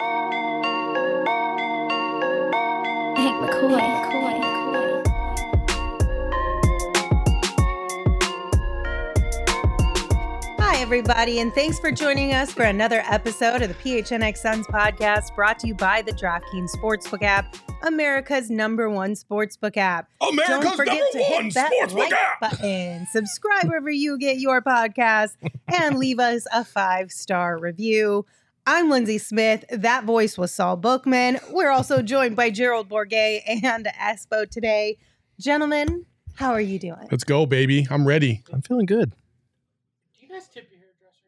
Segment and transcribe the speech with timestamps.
[0.00, 0.16] Hank
[3.36, 3.90] McCoy.
[10.58, 15.34] Hi, everybody, and thanks for joining us for another episode of the PHNX Suns podcast
[15.34, 20.08] brought to you by the DraftKings Sportsbook app, America's number one sportsbook app.
[20.22, 22.40] America's Don't forget number to hit one that sportsbook like app.
[22.40, 25.32] button, subscribe wherever you get your podcast,
[25.68, 28.24] and leave us a five star review.
[28.66, 29.64] I'm Lindsay Smith.
[29.70, 31.40] That voice was Saul Bookman.
[31.50, 34.98] We're also joined by Gerald Bourguet and Espo today.
[35.40, 36.04] Gentlemen,
[36.34, 37.08] how are you doing?
[37.10, 37.86] Let's go, baby.
[37.90, 38.42] I'm ready.
[38.52, 39.10] I'm feeling good.
[39.10, 39.16] Do
[40.26, 41.26] you guys tip your hairdresser?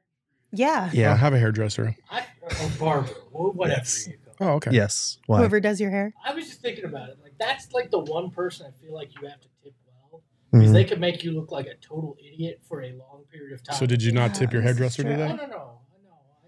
[0.53, 0.91] Yeah.
[0.93, 1.13] Yeah.
[1.13, 1.97] I have a hairdresser.
[2.11, 4.07] I, or barber, whatever Yes.
[4.07, 4.15] you.
[4.41, 4.71] Oh, okay.
[4.73, 5.19] Yes.
[5.27, 5.39] Why?
[5.39, 6.13] Whoever does your hair.
[6.25, 7.19] I was just thinking about it.
[7.23, 10.71] Like that's like the one person I feel like you have to tip well because
[10.71, 10.73] Mhm.
[10.75, 13.77] they could make you look like a total idiot for a long period of time.
[13.77, 15.29] So did you not tip your Yeah, this is hairdresser today?
[15.37, 15.79] no, no, no.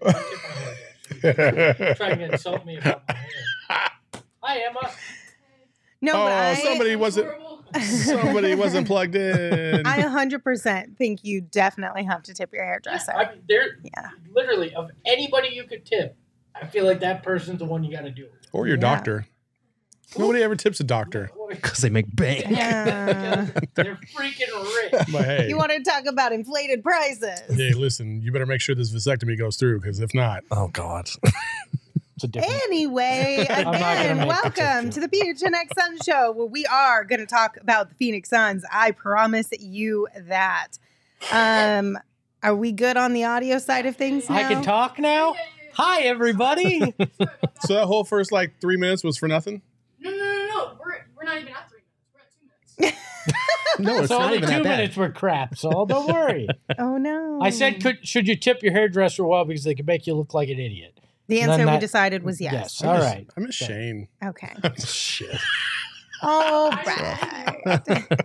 [1.95, 3.31] Trying to insult me about my hair.
[4.43, 4.91] Hi, Emma.
[6.01, 7.29] No, oh, but I, somebody wasn't.
[7.81, 9.85] Somebody wasn't plugged in.
[9.85, 13.11] I 100% think you definitely have to tip your hairdresser.
[13.11, 14.09] I mean, there, Yeah.
[14.33, 16.15] literally, of anybody you could tip,
[16.53, 18.31] I feel like that person's the one you got to do it.
[18.53, 18.81] or your Yeah.
[18.81, 19.25] doctor.
[20.17, 21.29] Nobody ever tips a doctor.
[21.61, 22.45] Because they make bank.
[22.49, 23.47] Yeah.
[23.75, 25.07] They're freaking rich.
[25.11, 27.41] But hey, you want to talk about inflated prices?
[27.49, 31.09] hey, listen, you better make sure this vasectomy goes through because if not, Oh God.
[32.15, 32.61] It's a different.
[32.63, 37.03] Anyway, not gonna again, make the welcome to the PHNX Sun Show, where we are
[37.03, 38.63] going to talk about the Phoenix Suns.
[38.71, 40.77] I promise you that.
[41.33, 41.97] Um,
[42.41, 44.37] are we good on the audio side of things now?
[44.37, 45.35] I can talk now.
[45.73, 46.79] Hi, everybody.
[47.59, 49.61] so that whole first like three minutes was for nothing.
[49.99, 50.71] No, no, no, no.
[50.79, 52.13] We're, we're not even at three minutes.
[52.13, 52.64] We're at two minutes.
[52.79, 52.89] No,
[53.99, 54.77] it's so not only even two that bad.
[54.77, 56.47] minutes were crap, so don't worry.
[56.79, 57.39] Oh no!
[57.41, 60.33] I said, could should you tip your hairdresser well because they could make you look
[60.33, 60.99] like an idiot?
[61.27, 62.83] the none answer we that- decided was yes.
[62.83, 63.27] All right.
[63.35, 64.07] I miss Shane.
[64.23, 64.53] Okay.
[64.85, 65.37] Shit.
[66.21, 68.21] All right.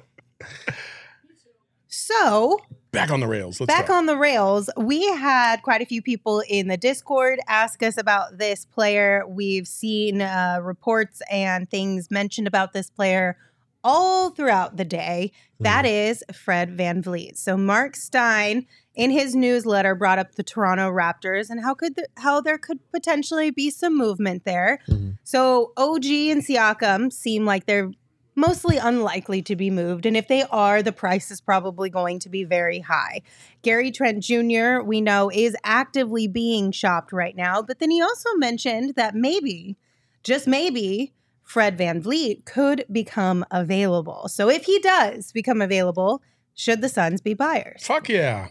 [1.89, 2.59] so
[2.93, 3.61] Back on the rails.
[3.61, 3.95] Let's back go.
[3.95, 8.39] on the rails, we had quite a few people in the Discord ask us about
[8.39, 9.23] this player.
[9.29, 13.37] We've seen uh, reports and things mentioned about this player
[13.83, 15.33] all throughout the day.
[15.61, 17.37] That is Fred VanVleet.
[17.37, 22.09] So Mark Stein in his newsletter brought up the Toronto Raptors and how could the,
[22.17, 24.79] how there could potentially be some movement there.
[24.89, 25.19] Mhm.
[25.23, 27.91] So OG and Siakam seem like they're
[28.35, 30.07] mostly unlikely to be moved.
[30.07, 33.23] And if they are, the price is probably going to be very high.
[33.63, 37.61] Gary Trent Jr., we know, is actively being shopped right now.
[37.61, 39.77] But then he also mentioned that maybe,
[40.23, 41.13] just maybe,
[41.51, 44.29] Fred VanVleet could become available.
[44.29, 46.23] So if he does become available,
[46.55, 47.85] should the Suns be buyers?
[47.85, 48.51] Fuck yeah.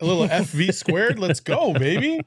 [0.00, 1.20] A little FV squared.
[1.20, 2.20] Let's go, baby.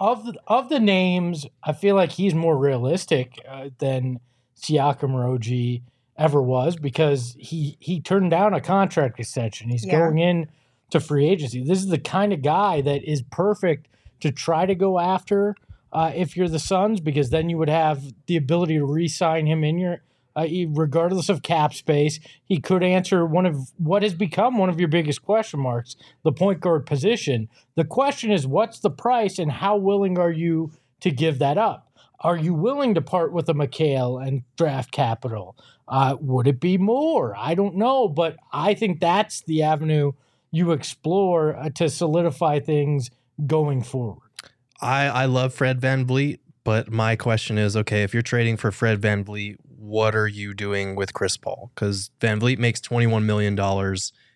[0.00, 4.18] Of the, of the names, I feel like he's more realistic uh, than
[4.60, 5.82] Siakam or OG
[6.18, 9.70] ever was because he he turned down a contract extension.
[9.70, 9.96] He's Yeah.
[10.00, 10.48] going in
[10.90, 11.62] to free agency.
[11.62, 13.86] This is the kind of guy that is perfect
[14.22, 15.54] to try to go after
[15.94, 19.64] uh, if you're the Suns because then you would have the ability to re-sign him
[19.64, 20.02] in your
[20.36, 22.18] uh, regardless of cap space.
[22.44, 25.94] He could answer one of what has become one of your biggest question marks,
[26.24, 27.48] the point guard position.
[27.76, 31.92] The question is, what's the price, and how willing are you to give that up?
[32.20, 35.56] Are you willing to part with a Mikal and draft capital?
[35.86, 37.36] Uh, would it be more?
[37.36, 40.12] I don't know, but I think that's the avenue
[40.50, 43.10] you explore uh, to solidify things
[43.46, 44.23] going forward.
[44.80, 49.00] I, I love Fred VanVleet, but my question is okay, if you're trading for Fred
[49.00, 51.70] VanVleet, what are you doing with Chris Paul?
[51.74, 53.56] Because VanVleet makes $21 million.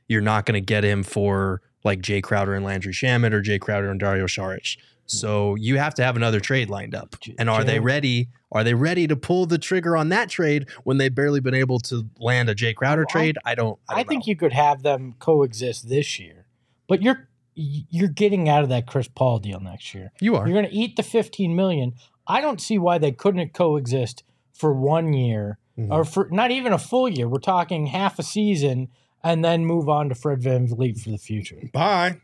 [0.09, 3.59] You're not going to get him for like Jay Crowder and Landry Shamet or Jay
[3.59, 4.77] Crowder and Dario Saric.
[5.07, 7.17] So you have to have another trade lined up.
[7.39, 8.29] And are they ready?
[8.53, 11.79] Are they ready to pull the trigger on that trade when they've barely been able
[11.81, 13.39] to land a Jay Crowder Well, trade?
[13.45, 13.79] I don't.
[13.89, 14.31] I, I, don't think know.
[14.31, 16.47] you could have them coexist this year,
[16.89, 17.27] but you're
[17.61, 20.13] you're getting out of that Chris Paul deal next year.
[20.21, 20.47] you are.
[20.47, 21.95] You're going to eat the 15 million.
[22.27, 24.23] I don't see why they couldn't coexist
[24.53, 25.91] for one year Mhm.
[25.91, 27.29] or for not even a full year.
[27.29, 28.89] We're talking half a season
[29.25, 31.61] and then move on to Fred VanVleet for the future.
[31.73, 32.19] Bye.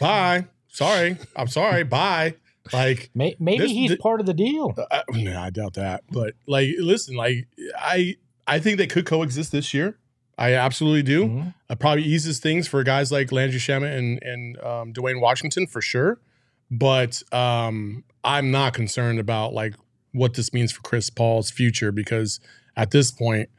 [0.00, 0.46] Bye.
[0.68, 1.16] Sorry.
[1.36, 1.84] I'm sorry.
[1.84, 2.34] Bye.
[2.72, 4.74] Like, May, maybe This- he's th- part of the deal.
[4.90, 6.04] I, no, I doubt that.
[6.10, 7.46] But like, listen, like,
[7.76, 8.16] I
[8.46, 9.98] I think they could coexist this year.
[10.38, 11.26] I absolutely do.
[11.28, 11.54] Mhm.
[11.70, 15.80] It probably eases things for guys like Landry Shamet and and um, Duane Washington for
[15.80, 16.20] sure.
[16.70, 19.74] But um, I'm not concerned about like
[20.12, 22.40] what this means for Chris Paul's future because
[22.76, 23.50] at this point,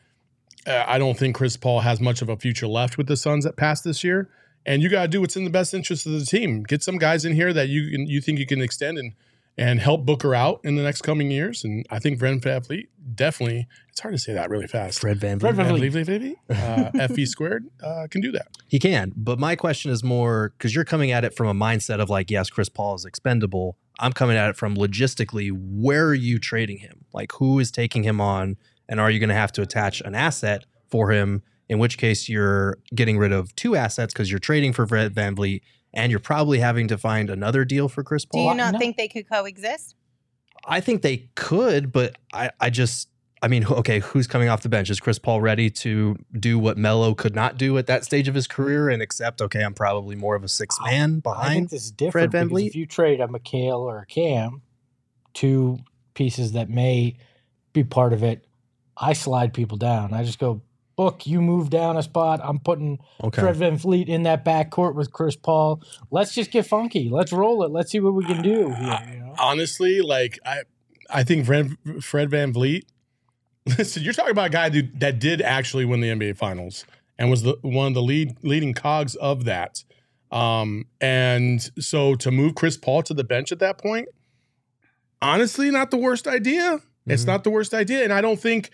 [0.65, 3.43] uh, I don't think Chris Paul has much of a future left with the Suns
[3.43, 4.29] that passed this year.
[4.65, 6.63] And you got to do what's in the best interest of the team.
[6.63, 9.11] Get some guys in here that you can, you think you can extend and
[9.57, 11.63] and help Booker out in the next coming years.
[11.63, 13.67] And I think Ren Fleet definitely.
[13.89, 14.99] It's hard to say that really fast.
[14.99, 15.67] Fred Van Fred Vliet.
[15.67, 18.47] Van Van Vliet, Vliet, Vliet, uh, FE squared uh, can do that.
[18.67, 19.11] He can.
[19.15, 22.31] But my question is more because you're coming at it from a mindset of like,
[22.31, 23.77] yes, Chris Paul is expendable.
[23.99, 27.05] I'm coming at it from logistically, where are you trading him?
[27.13, 28.57] Like, who is taking him on?
[28.89, 31.43] And are you going to have to attach an asset for him?
[31.69, 35.61] In which case, you're getting rid of two assets because you're trading for Fred VanVleet
[35.93, 38.43] and you're probably having to find another deal for Chris Paul.
[38.43, 38.79] Do you not no.
[38.79, 39.95] think they could coexist?
[40.65, 43.09] I think they could, but I, I just,
[43.41, 44.89] I mean, okay, who's coming off the bench?
[44.89, 48.35] Is Chris Paul ready to do what Melo could not do at that stage of
[48.35, 51.69] his career and accept, okay, I'm probably more of a six man I think behind?
[51.69, 54.61] this is different Van because if you trade a Mikal or a Cam,
[55.33, 55.79] two
[56.13, 57.17] pieces that may
[57.73, 58.45] be part of it,
[58.95, 60.13] I slide people down.
[60.13, 60.61] I just go,
[60.95, 62.39] book, you move down a spot.
[62.43, 63.41] I'm putting Okay.
[63.41, 65.81] Fred VanVleet in that backcourt with Chris Paul.
[66.11, 67.09] Let's just get funky.
[67.09, 67.71] Let's roll it.
[67.71, 68.99] Let's see what we can do here.
[69.11, 69.35] You know?
[69.39, 70.61] Honestly, like I,
[71.09, 72.83] I think Fred, Fred VanVleet.
[73.77, 76.85] Listen, you're talking about a guy who, that did actually win the NBA Finals
[77.17, 79.83] and was the one of the lead leading cogs of that.
[80.31, 84.09] Um, and so to move Chris Paul to the bench at that point,
[85.21, 86.79] honestly, not the worst idea.
[87.05, 87.27] It's Mhm.
[87.27, 88.69] not the worst idea, and I don't think,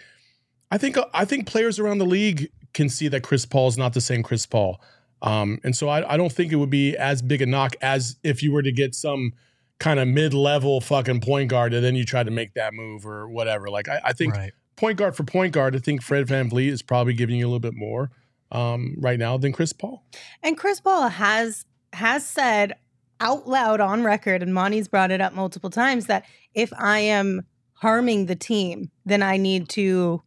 [0.72, 3.94] I think, I think players around the league can see that Chris Paul is not
[3.94, 4.82] the same Chris Paul.
[5.22, 8.18] Um, and so I, I don't think it would be as big a knock as
[8.24, 9.34] if you were to get some
[9.80, 13.28] kind of mid-level fucking point guard and then you try to make that move or
[13.28, 13.70] whatever.
[13.70, 14.52] Like I, I think right.
[14.76, 17.60] point guard for point guard, I think Fred VanVleet is probably giving you a little
[17.60, 18.12] bit more
[18.52, 20.04] um, right now than Chris Paul.
[20.44, 22.76] And Chris Paul has has said
[23.20, 27.46] out loud on record, and Monty's brought it up multiple times that if I am
[27.74, 30.22] harming the team, then I need to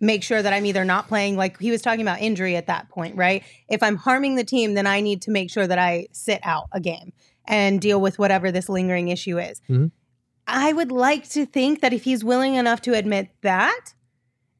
[0.00, 2.88] make sure that I'm either not playing like he was talking about injury at that
[2.90, 3.42] point, right?
[3.68, 6.66] If I'm harming the team, then I need to make sure that I sit out
[6.72, 7.12] a game
[7.46, 9.60] and deal with whatever this lingering issue is.
[9.68, 9.90] Mhm.
[10.46, 13.94] I would like to think that if he's willing enough to admit that,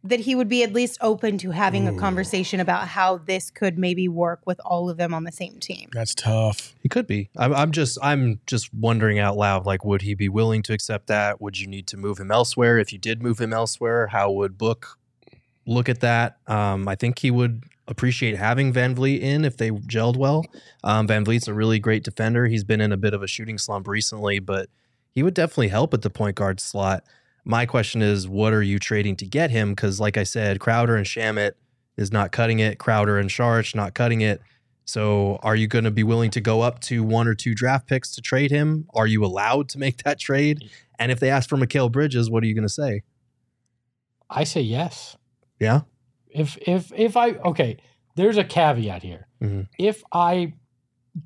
[0.03, 3.77] that he would be at least open to having a conversation about how this could
[3.77, 5.89] maybe work with all of them on the same team.
[5.93, 6.75] That's tough.
[6.81, 7.29] He could be.
[7.37, 9.67] I'm, I'm just I'm just wondering out loud.
[9.67, 11.41] Like, would he be willing to accept that?
[11.41, 12.79] Would you need to move him elsewhere?
[12.79, 14.97] If you did move him elsewhere, how would Book
[15.67, 16.39] look at that?
[16.47, 20.45] Um, I think he would appreciate having VanVleet in if they gelled well.
[20.83, 22.47] Um, VanVleet's a really great defender.
[22.47, 24.69] He's been in a bit of a shooting slump recently, but
[25.11, 27.05] he would definitely help at the point guard slot.
[27.45, 29.71] My question is, what are you trading to get him?
[29.71, 31.53] Because, like I said, Crowder and Shamet
[31.97, 32.79] is not cutting it.
[32.79, 34.41] Crowder and Saric not cutting it.
[34.85, 37.89] So, are you going to be willing to go up to one or two draft
[37.89, 38.87] picks to trade him?
[38.95, 40.69] Are you allowed to make that trade?
[40.99, 43.03] And if they ask for Mikal Bridges, what are you going to say?
[44.29, 45.17] I say yes.
[45.61, 45.83] Yeah.
[46.29, 47.79] If if if I okay,
[48.15, 49.27] there's a caveat here.
[49.43, 49.69] Mhm.
[49.79, 50.55] If I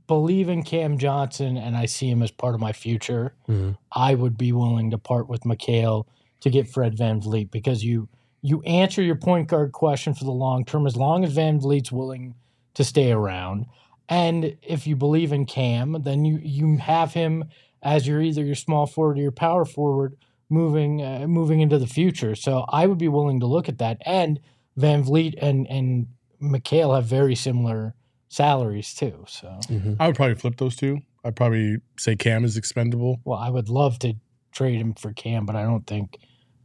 [0.06, 3.76] believe in Cam Johnson and I see him as part of my future, Mhm.
[3.92, 6.04] I would be willing to part with Mikal
[6.40, 8.08] to get Fred VanVleet because you
[8.42, 12.34] you answer your point guard question for the long term as long as VanVleet's willing
[12.74, 13.66] to stay around.
[14.08, 17.44] And if you believe in Cam, then you you have him
[17.82, 20.16] as your either your small forward or your power forward
[20.50, 22.34] moving uh, moving into the future.
[22.34, 23.98] So I would be willing to look at that.
[24.04, 24.40] And
[24.78, 26.08] VanVleet and and
[26.42, 27.94] Mikal have very similar
[28.28, 29.24] salaries too.
[29.28, 29.60] So
[29.98, 31.00] I would probably flip those two.
[31.24, 33.20] I'd probably say Cam is expendable.
[33.24, 34.14] well, I would love to
[34.52, 36.18] trade him for Cam, but I don't think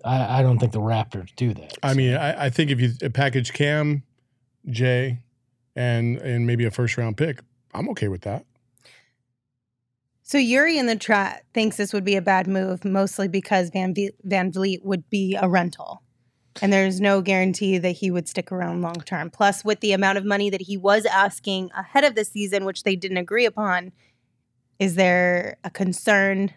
[0.04, 1.78] I, I don't think the Raptors do that.
[1.84, 4.04] I mean, I, I think if you package Cam,
[4.70, 5.20] Jay,
[5.76, 7.42] and and maybe a first round pick,
[7.74, 8.46] I'm okay with that.
[10.28, 13.94] So Yuri in the chat thinks this would be a bad move, mostly because Van
[13.94, 16.02] v- VanVleet would be a rental,
[16.64, 19.30] and there's no guarantee that he would stick around long term.
[19.30, 22.82] Plus, with the amount of money that he was asking ahead of the season, which
[22.82, 23.92] they didn't agree upon,
[24.80, 26.52] is there a concern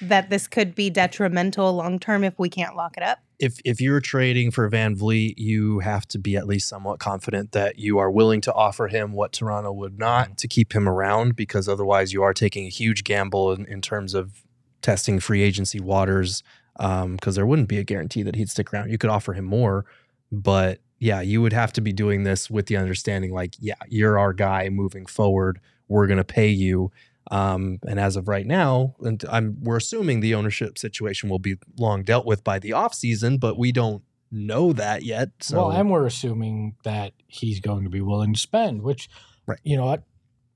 [0.00, 3.18] that this could be detrimental long term if we can't lock it up?
[3.40, 7.78] If if you're trading for VanVleet, you have to be at least somewhat confident that
[7.78, 10.36] you are willing to offer him what Toronto would not mm.
[10.36, 14.14] to keep him around, because otherwise you are taking a huge gamble in, in terms
[14.14, 14.44] of
[14.82, 16.42] testing free agency waters.
[16.78, 18.90] Um, because there wouldn't be a guarantee that he'd stick around.
[18.90, 19.84] You could offer him more,
[20.30, 24.18] but yeah, you would have to be doing this with the understanding, like, yeah, you're
[24.18, 25.60] our guy moving forward.
[25.88, 26.90] We're gonna pay you.
[27.30, 31.56] Um, and as of right now, and I'm we're assuming the ownership situation will be
[31.78, 35.30] long dealt with by the offseason, but we don't know that yet.
[35.40, 39.08] So well, and we're assuming that he's going to be willing to spend, which,
[39.46, 39.58] Right.
[39.64, 40.02] you know what,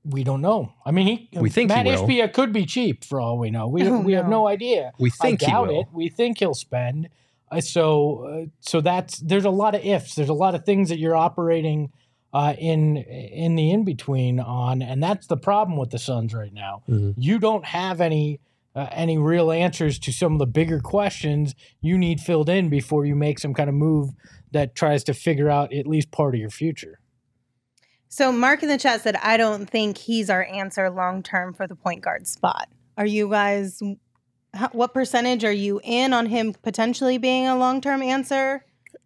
[0.03, 0.73] we don't know.
[0.85, 2.07] I mean, he We think he Matt will.
[2.07, 3.67] Ishbia could be cheap for all we know.
[3.67, 4.31] We Oh, we have no.
[4.41, 4.91] no idea.
[4.99, 5.81] we think I he doubt will.
[5.81, 5.87] it.
[5.93, 7.09] We think he'll spend.
[7.51, 10.15] Uh, so uh, so that's there's a lot of ifs.
[10.15, 11.91] There's a lot of things that you're operating
[12.35, 16.53] uh, in in the in between on, and that's the problem with the Suns right
[16.53, 16.83] now.
[16.89, 17.13] Mhm.
[17.17, 18.39] You don't have any.
[18.77, 23.05] Uh, any real answers to some of the bigger questions you need filled in before
[23.05, 24.09] you make some kind of move
[24.51, 26.99] that tries to figure out at least part of your future.
[28.09, 31.67] So Mark in the chat said, I don't think he's our answer long term for
[31.67, 32.67] the point guard spot.
[32.97, 33.81] Are you guys,
[34.73, 38.65] what percentage are you in on him potentially being a long term answer?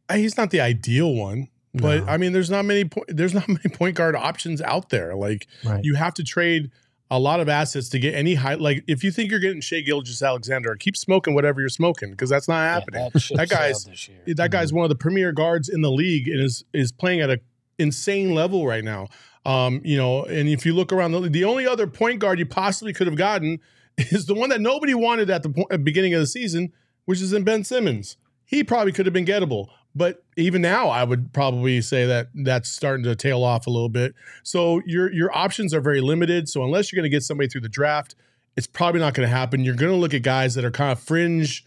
[0.09, 2.11] Uh, He's not the ideal one, but No.
[2.11, 5.15] I mean, there's not many po- there's not many point guard options out there.
[5.15, 5.83] Like Right.
[5.83, 6.71] you have to trade
[7.11, 8.53] a lot of assets to get any high.
[8.55, 12.29] Like if you think you're getting Shai Gilgeous Alexander, keep smoking whatever you're smoking because
[12.29, 13.09] that's not happening.
[13.13, 14.35] that, That guy's- sailed this year.
[14.35, 17.29] that guy's one of the premier guards in the league and is is playing at
[17.29, 17.39] a
[17.77, 19.07] insane level right now.
[19.45, 22.45] Um, you know, and if you look around the the only other point guard you
[22.45, 23.59] possibly could have gotten
[23.97, 26.71] is the one that nobody wanted at the po- beginning of the season,
[27.05, 28.17] which is in Ben Simmons.
[28.45, 32.69] He probably could have been gettable, but even now, I would probably say that that's
[32.69, 34.13] starting to tail off a little bit.
[34.43, 36.47] So your your options are very limited.
[36.47, 38.15] So unless you're going to get somebody through the draft,
[38.55, 39.63] it's probably not going to happen.
[39.63, 41.65] You're going to look at guys that are kind of fringe,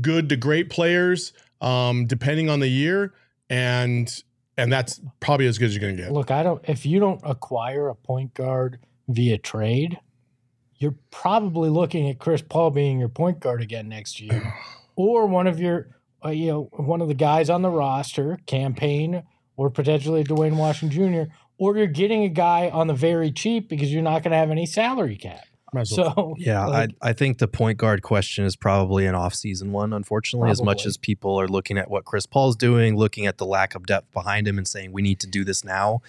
[0.00, 3.14] good to great players, um, depending on the year,
[3.48, 4.12] and
[4.56, 6.12] and that's probably as good as you're going to get.
[6.12, 6.62] Look, I don't.
[6.68, 9.98] If you don't acquire a point guard via trade,
[10.76, 14.52] you're probably looking at Chris Paul being your point guard again next year,
[14.96, 15.88] or one of your,
[16.24, 19.22] uh, you know, one of the guys on the roster, Cam Payne,
[19.56, 21.32] or potentially Duane Washington Jr.
[21.58, 24.50] Or you're getting a guy on the very cheap because you're not going to have
[24.50, 25.44] any salary cap.
[25.84, 29.92] So Yeah, like, I, I think the point guard question is probably an off-season one,
[29.92, 33.46] unfortunately, as much as people are looking at what Chris Paul's doing, looking at the
[33.46, 36.02] lack of depth behind him and saying we need to do this now.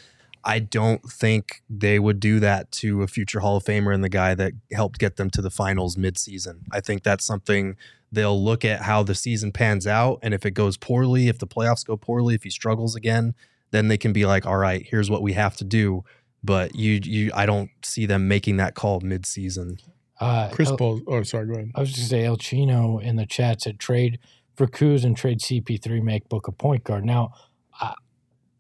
[0.46, 4.10] I don't think they would do that to a future Hall of Famer and the
[4.10, 6.60] guy that helped get them to the finals midseason.
[6.72, 7.78] I think that's something
[8.14, 10.20] they'll look at how the season pans out.
[10.22, 13.34] And if it goes poorly, if the playoffs go poorly, if he struggles again,
[13.72, 16.04] then they can be like, all right, here's what we have to do.
[16.44, 19.80] But you, you, I don't see them making that call midseason.
[20.20, 21.02] uh, Chris El- Paul.
[21.08, 21.48] Oh, sorry.
[21.48, 21.72] Go ahead.
[21.76, 24.20] I was just gonna say El Chino in the chat said trade
[24.56, 27.04] for Kuz and trade CP3, make Book a point guard.
[27.06, 27.34] Now,
[27.82, 27.94] uh,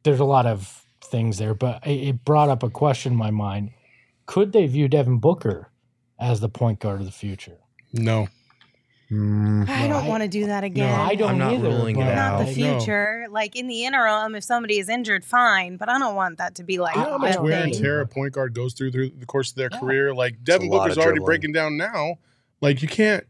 [0.03, 3.29] there's a lot of things there, but it, it brought up a question in my
[3.31, 3.71] mind:
[4.25, 5.69] Could they view Devin Booker
[6.19, 7.57] as the point guard of the future?
[7.91, 8.29] No.
[9.13, 10.99] Mm, I don't want to do that again.
[10.99, 11.69] I don't I'm not either.
[11.69, 12.57] ruling it but- Not the out.
[12.57, 12.79] No.
[12.79, 13.25] future.
[13.29, 15.77] Like in the interim, if somebody is injured, fine.
[15.77, 17.63] But I don't want that to be like You know how I much don't wear
[17.63, 19.79] and tear a point guard goes through through the course of their Yeah.
[19.79, 20.13] career.
[20.13, 21.25] Like Devin a lot Booker's already dribbling.
[21.25, 22.15] breaking down now.
[22.61, 23.25] Like you can't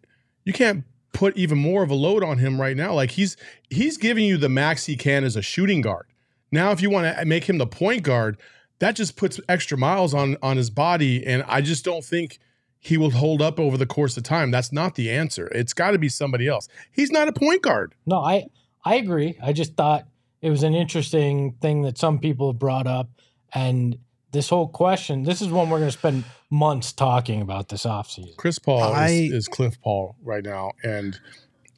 [0.45, 2.93] you can't put even more of a load on him right now.
[2.93, 3.37] Like he's
[3.69, 6.05] he's giving you the max he can as a shooting guard.
[6.51, 8.37] Now, if you want to make him the point guard,
[8.79, 12.39] that just puts extra miles on on his body, and I just don't think
[12.83, 14.51] he will hold up over the course of time.
[14.51, 15.47] That's not the answer.
[15.47, 16.67] It's got to be somebody else.
[16.91, 17.95] He's not a point guard.
[18.05, 18.47] No, I
[18.83, 19.37] I agree.
[19.41, 20.05] I just thought
[20.41, 23.09] it was an interesting thing that some people have brought up,
[23.53, 23.97] and
[24.31, 25.23] this whole question.
[25.23, 28.35] This is one we're going to spend months talking about this offseason.
[28.35, 31.17] Chris Paul I- is, is Cliff Paul right now, and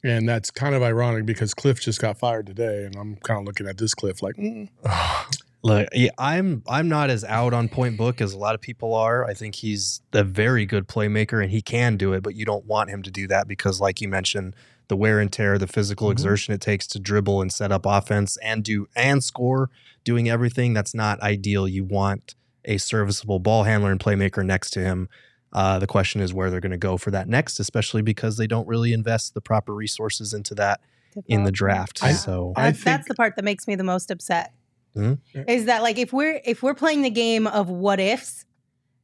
[0.02, 3.46] and that's kind of ironic because Cliff just got fired today, and I'm kind of
[3.46, 4.68] looking at this Cliff like, mm,
[5.66, 8.94] Look, yeah, I'm I'm not as out on Point Book as a lot of people
[8.94, 9.24] are.
[9.24, 12.64] I think he's a very good playmaker and he can do it, but you don't
[12.66, 14.54] want him to do that because, like you mentioned,
[14.86, 16.12] the wear and tear, the physical Mhm.
[16.12, 19.68] exertion it takes to dribble and set up offense and do and score,
[20.04, 21.66] doing everything that's not ideal.
[21.66, 25.08] You want a serviceable ball handler and playmaker next to him.
[25.52, 28.46] Uh, the question is where they're going to go for that next, especially because they
[28.46, 30.80] don't really invest the proper resources into that
[31.26, 32.04] in the draft.
[32.04, 34.52] I- so I That's, that's the part that makes me the most upset.
[34.96, 35.18] Mhm.
[35.48, 38.44] Is that like if we're if we're playing the game of what ifs,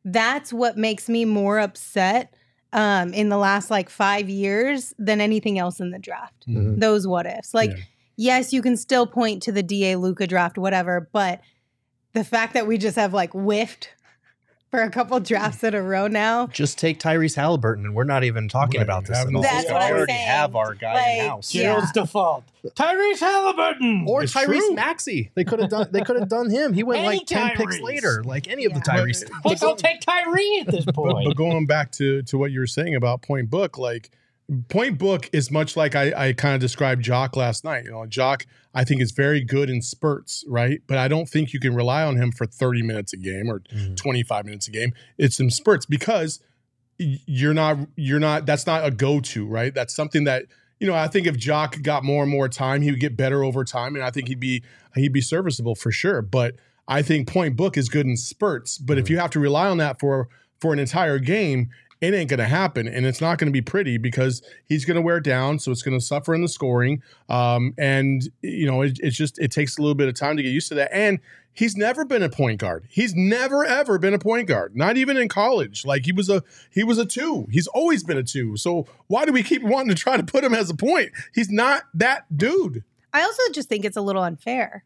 [0.05, 2.35] that's what makes me more upset
[2.73, 6.47] um, in the last like five years than anything else in the draft.
[6.49, 6.81] Mhm.
[6.81, 7.77] Those what ifs, like Yeah.
[8.17, 11.41] yes, you can still point to the Da Luca draft, whatever, but
[12.15, 13.91] the fact that we just have like whiffed
[14.73, 16.47] for a couple drafts in a row now.
[16.47, 19.43] just take Tyrese Halliburton, and we're not even talking Right, about this at all.
[19.43, 20.27] That's We what I'm already saying.
[20.27, 21.55] have our guy Like, in house.
[21.55, 21.63] Yeah.
[21.75, 22.45] Gerald's default.
[22.65, 24.07] Tyrese Halliburton.
[24.09, 24.75] Or It's Tyrese true.
[24.75, 25.31] Maxey.
[25.35, 25.89] They could have done.
[25.91, 26.73] They could have done him.
[26.73, 28.97] He went Any like ten picks later, like any of the Yeah.
[29.03, 29.29] Tyrese.
[29.45, 31.27] Heck, I'll take Tyree at this But, point.
[31.27, 34.11] but going back to to what you were saying about Point Book, like
[34.69, 37.85] Point Book is much like I, I kind of described Jock last night.
[37.85, 38.45] You know, Jock
[38.75, 40.81] I think is very good in spurts, right?
[40.87, 43.61] But I don't think you can rely on him for 30 minutes a game or
[43.61, 43.97] Mhm.
[43.97, 44.93] 25 minutes a game.
[45.19, 46.41] It's in spurts because
[46.99, 49.75] you're not you're not that's not a go-to, right?
[49.75, 50.45] That's something that
[50.81, 53.45] you know, I think if Jock got more and more time, he would get better
[53.45, 54.63] over time, and I think he'd be
[54.97, 56.21] he'd be serviceable for sure.
[56.23, 56.57] But
[56.89, 58.79] I think point book is good in spurts.
[58.79, 60.29] But if you have to rely on that for
[60.61, 61.71] for an entire game,
[62.03, 64.97] it ain't going to happen, and it's not going to be pretty because he's going
[64.97, 67.01] to wear down, so it's going to suffer in the scoring.
[67.29, 70.43] Um, and you know, it, it's just it takes a little bit of time to
[70.43, 70.93] get used to that.
[70.93, 71.21] And
[71.53, 72.87] he's never been a point guard.
[72.91, 74.77] He's never ever been a point guard.
[74.77, 75.87] Not even in college.
[75.87, 77.47] Like he was a he was a two.
[77.51, 78.57] He's always been a two.
[78.57, 81.13] So why do we keep wanting to try to put him as a point?
[81.35, 82.83] He's not that dude.
[83.13, 84.85] I also just think it's a little unfair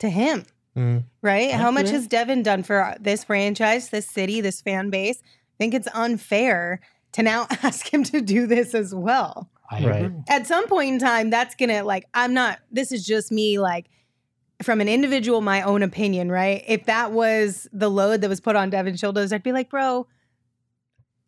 [0.00, 0.44] to him,
[0.76, 1.04] Mm.
[1.22, 1.50] right?
[1.52, 5.22] How much has Devin done for this franchise, this city, this fan base?
[5.58, 6.80] I think it's unfair
[7.12, 9.50] to now ask him to do this as well.
[9.70, 10.04] I Right.
[10.06, 10.18] agree.
[10.28, 13.86] At some point in time, that's gonna like, I'm not, this is just me, like,
[14.62, 16.64] from an individual, my own opinion, right?
[16.66, 20.06] If that was the load that was put on Devin's shoulders, I'd be like, bro,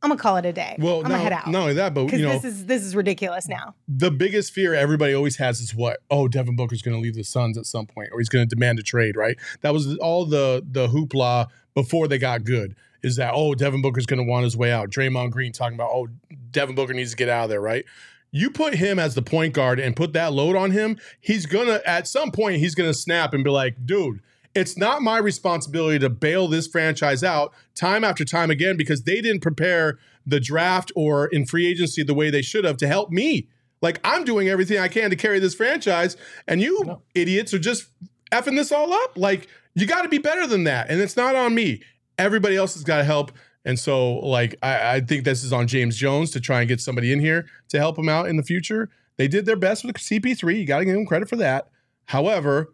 [0.03, 0.77] I'm gonna call it a day.
[0.79, 1.47] Well, I'm gonna head out.
[1.49, 3.75] not only that, but because you know, this is this is ridiculous now.
[3.87, 5.99] the biggest fear everybody always has is what?
[6.11, 8.53] Oh, Devin Booker's going to leave the Suns at some point, or he's going to
[8.55, 9.37] demand a trade, right?
[9.61, 12.75] That was all the the hoopla before they got good.
[13.03, 14.91] Is that oh, Devin Booker's going to want his way out?
[14.91, 16.09] Draymond Green talking about oh,
[16.51, 17.85] Devin Booker needs to get out of there, right?
[18.33, 21.81] You put him as the point guard and put that load on him, he's gonna
[21.85, 24.21] at some point he's gonna snap and be like, dude.
[24.53, 29.21] It's not my responsibility to bail this franchise out time after time again because they
[29.21, 33.11] didn't prepare the draft or in free agency the way they should have to help
[33.11, 33.47] me.
[33.81, 36.17] Like I'm doing everything I can to carry this franchise,
[36.49, 37.03] and you No.
[37.15, 37.87] idiots are just
[38.33, 39.17] effing this all up.
[39.17, 41.83] Like you got to be better than that, and it's not on me.
[42.19, 43.33] Everybody else has got to help.
[43.65, 46.81] And so, like, I, I think this is on James Jones to try and get
[46.81, 48.89] somebody in here to help him out in the future.
[49.17, 50.59] They did their best with CP3.
[50.59, 51.69] You got to give them credit for that.
[52.07, 52.73] However,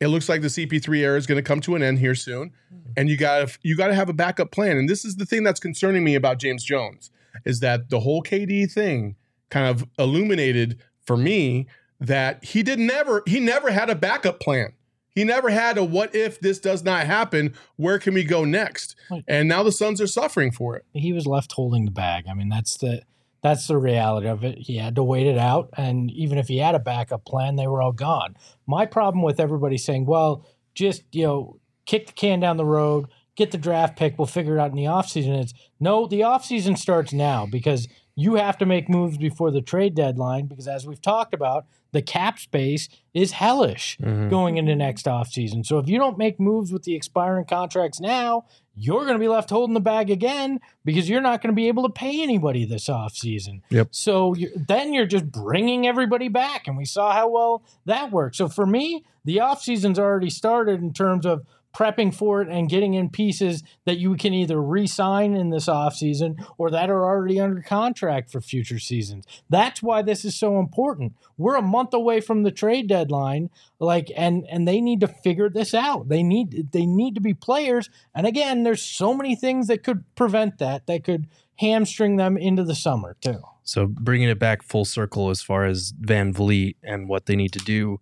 [0.00, 2.50] it looks like the CP3 era is going to come to an end here soon,
[2.72, 2.92] mm-hmm.
[2.96, 4.76] and you got to you got to have a backup plan.
[4.76, 7.10] And this is the thing that's concerning me about James Jones
[7.44, 9.16] is that the whole KD thing
[9.50, 11.66] kind of illuminated for me
[12.00, 14.72] that he did never he never had a backup plan.
[15.18, 18.94] He never had a what if this does not happen, where can we go next?
[19.26, 20.84] And now the Suns are suffering for it.
[20.92, 22.26] he was left holding the bag.
[22.30, 23.02] I mean, that's the
[23.42, 24.58] that's the reality of it.
[24.58, 27.66] He had to wait it out, and even if he had a backup plan, they
[27.66, 28.36] were all gone.
[28.68, 33.08] My problem with everybody saying, "Well, just you know, kick the can down the road,
[33.34, 35.40] get the draft pick, we'll figure it out in the offseason.
[35.40, 37.88] It's no, the offseason starts now because
[38.20, 40.46] you have to make moves before the trade deadline.
[40.46, 44.28] Because as we've talked about, the cap space is hellish Mhm.
[44.28, 45.64] going into next offseason.
[45.64, 49.28] So if you don't make moves with the expiring contracts now, you're going to be
[49.28, 52.64] left holding the bag again because you're not going to be able to pay anybody
[52.64, 53.60] this offseason.
[53.70, 53.88] Yep.
[53.92, 56.66] So you then you're just bringing everybody back.
[56.66, 58.34] And we saw how well that worked.
[58.34, 62.94] So for me, the offseason's already started in terms of prepping for it and getting
[62.94, 67.62] in pieces that you can either re-sign in this offseason or that are already under
[67.62, 69.24] contract for future seasons.
[69.48, 71.14] That's why this is so important.
[71.36, 75.48] We're a month away from the trade deadline like and and they need to figure
[75.48, 76.08] this out.
[76.08, 80.04] They need they need to be players and again there's so many things that could
[80.14, 83.42] prevent that that could hamstring them into the summer too.
[83.62, 87.58] So bringing it back full circle as far as VanVleet and what they need to
[87.58, 88.00] do,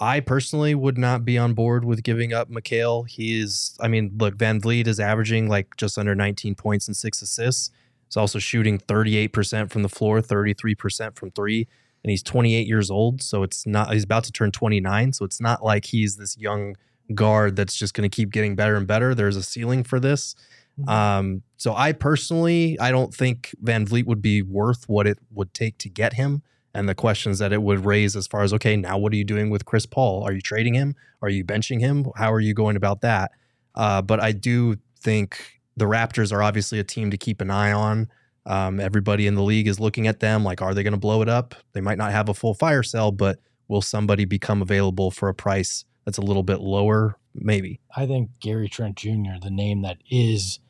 [0.00, 3.08] I personally would not be on board with giving up Mikal.
[3.08, 7.20] He is, I mean, look, VanVleet is averaging like just under 19 points and six
[7.20, 7.70] assists.
[8.06, 11.66] He's also shooting 38% from the floor, 33% from three,
[12.04, 13.22] and he's 28 years old.
[13.22, 15.12] So it's not, he's about to turn 29.
[15.12, 16.76] So it's not like he's this young
[17.14, 19.14] guard that's just going to keep getting better and better.
[19.14, 20.34] There's a ceiling for this.
[20.86, 25.76] Um, so I personally, I don't think VanVleet would be worth what it would take
[25.78, 26.42] to get him
[26.74, 29.24] and the questions that it would raise as far as okay, now what are you
[29.24, 30.22] doing with Chris Paul?
[30.22, 30.94] Are you trading him?
[31.22, 32.06] Are you benching him?
[32.16, 33.32] How are you going about that?
[33.74, 37.72] Uh, but I do think the Raptors are obviously a team to keep an eye
[37.72, 38.08] on.
[38.46, 41.22] Um, everybody in the league is looking at them like, are they going to blow
[41.22, 41.54] it up?
[41.72, 45.34] They might not have a full fire sale, but will somebody become available for a
[45.34, 47.16] price that's a little bit lower?
[47.34, 47.80] Maybe.
[47.94, 50.60] I think Gary Trent Jr., the name that is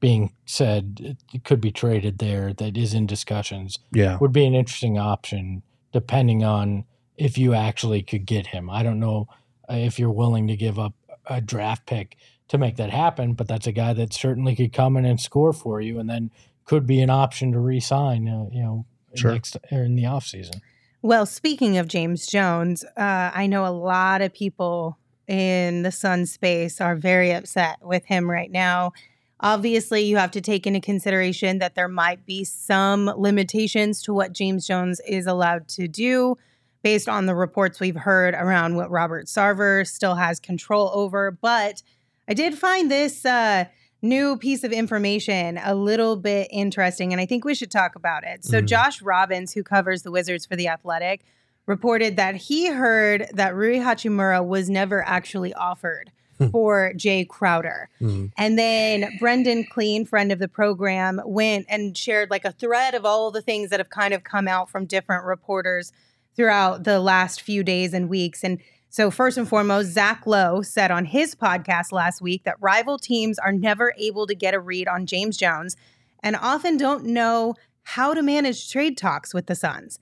[0.00, 4.18] being said it could be traded there, that is in discussions, Yeah.
[4.20, 6.84] would be an interesting option depending on
[7.16, 8.70] if you actually could get him.
[8.70, 9.26] I don't know
[9.70, 10.94] uh, if you're willing to give up
[11.26, 12.16] a draft pick
[12.48, 15.52] to make that happen, but that's a guy that certainly could come in and score
[15.52, 16.30] for you and then
[16.64, 19.32] could be an option to re-sign, uh, you know, Sure.
[19.32, 20.60] next or in the offseason.
[21.02, 26.26] Well, speaking of James Jones, uh, I know a lot of people in the Sun
[26.26, 28.92] space are very upset with him right now.
[29.40, 34.32] Obviously, you have to take into consideration that there might be some limitations to what
[34.32, 36.36] James Jones is allowed to do
[36.82, 41.30] based on the reports we've heard around what Robert Sarver still has control over.
[41.30, 41.82] But
[42.28, 43.66] I did find this uh,
[44.02, 48.24] new piece of information, a little bit interesting, and I think we should talk about
[48.24, 48.44] it.
[48.44, 48.66] So, Mhm.
[48.66, 51.24] Josh Robbins, who covers the Wizards for The Athletic,
[51.66, 56.10] reported that he heard that Rui Hachimura was never actually offered
[56.50, 57.88] for Jay Crowder.
[58.00, 58.32] Mhm.
[58.36, 63.04] And then Brendan Clean, friend of the program, went and shared like a thread of
[63.04, 65.92] all the things that have kind of come out from different reporters
[66.36, 68.44] throughout the last few days and weeks.
[68.44, 68.58] And
[68.90, 73.38] so, first and foremost, Zach Lowe said on his podcast last week that rival teams
[73.38, 75.76] are never able to get a read on James Jones
[76.22, 79.98] and often don't know how to manage trade talks with the Suns.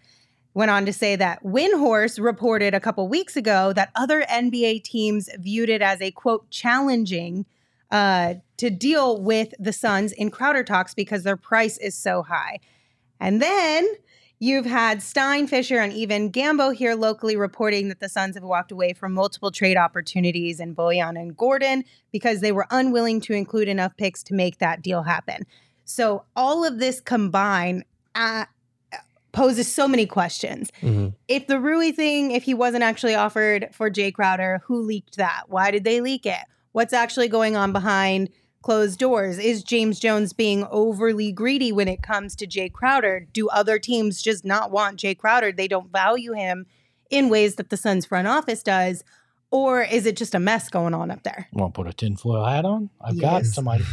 [0.56, 5.28] Went on to say that Windhorst reported a couple weeks ago that other NBA teams
[5.38, 7.44] viewed it as a quote challenging
[7.90, 12.60] uh, to deal with the Suns in Crowder talks because their price is so high.
[13.20, 13.86] And then
[14.38, 18.72] you've had Stein, Fisher, and even Gambo here locally reporting that the Suns have walked
[18.72, 23.68] away from multiple trade opportunities in Bojan and Gordon because they were unwilling to include
[23.68, 25.44] enough picks to make that deal happen.
[25.84, 28.46] So all of this combined uh,
[29.36, 30.72] poses so many questions.
[30.82, 31.12] Mhm.
[31.28, 35.42] If the Rui thing, if he wasn't actually offered for Jay Crowder, who leaked that?
[35.48, 36.40] Why did they leak it?
[36.72, 38.30] What's actually going on behind
[38.62, 39.38] closed doors?
[39.38, 43.26] Is James Jones being overly greedy when it comes to Jay Crowder?
[43.34, 45.52] Do other teams just not want Jay Crowder?
[45.52, 46.64] They don't value him
[47.10, 49.04] in ways that the Suns front office does.
[49.50, 51.46] Or is it just a mess going on up there?
[51.52, 52.88] Want to put a tinfoil hat on?
[53.02, 53.54] I've got Yes.
[53.54, 53.86] some idea.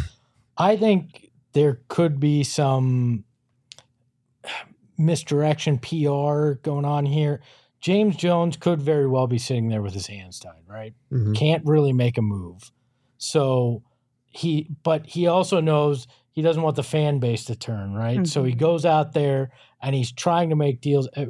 [0.58, 3.25] I think there could be some
[4.97, 7.41] misdirection PR going on here.
[7.79, 10.93] James Jones could very well be sitting there with his hands tied, right?
[11.12, 11.36] Mhm.
[11.36, 12.71] Can't really make a move.
[13.17, 13.84] So
[14.29, 18.25] he, but he also knows he doesn't want the fan base to turn, right?
[18.25, 18.58] So he Mhm.
[18.58, 19.51] goes out there
[19.82, 21.25] and he's trying to make deals, uh,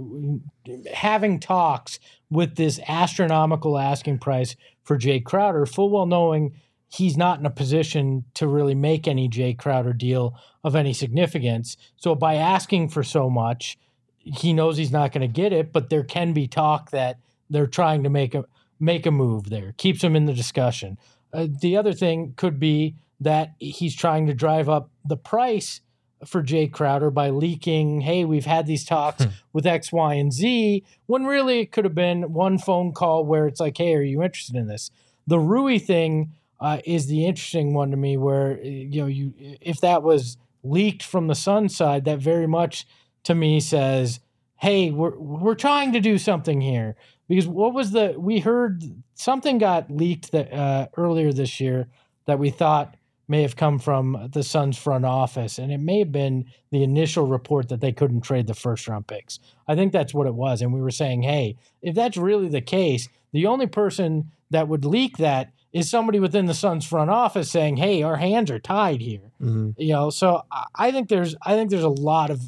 [0.93, 1.99] having talks
[2.29, 6.53] with this astronomical asking price for Jay Crowder, full well knowing
[6.93, 11.75] he's not in a position to really make any Jay Crowder deal of any significance.
[11.97, 13.79] So by asking for so much,
[14.19, 17.17] he knows he's not going to get it, but there can be talk that
[17.49, 18.45] they're trying to make a
[18.79, 19.73] make a move there.
[19.77, 20.97] Keeps him in the discussion.
[21.33, 25.81] Uh, the other thing could be that he's trying to drive up the price
[26.25, 30.83] for Jay Crowder by leaking, hey, we've had these talks with X, Y, and Z,
[31.07, 34.21] when really it could have been one phone call where it's like, hey, are you
[34.21, 34.91] interested in this?
[35.25, 39.33] The Rui thing uh, is the interesting one to me, where uh, you know, you
[39.37, 42.87] if that was leaked from the Sun side, that very much
[43.23, 44.21] to me says,
[44.55, 46.95] hey, we're we're trying to do something here.
[47.27, 48.81] Because what was the we heard
[49.13, 51.89] something got leaked that uh, earlier this year
[52.27, 52.95] that we thought
[53.27, 57.27] may have come from the Suns front office, and it may have been the initial
[57.27, 59.39] report that they couldn't trade the first round picks.
[59.67, 62.61] I think that's what it was, and we were saying, hey, if that's really the
[62.61, 67.49] case, the only person that would leak that is somebody within the Suns front office
[67.51, 69.73] saying, hey, our hands are tied here Mhm.
[69.77, 72.39] you know so I- i think there's i think there's a lot of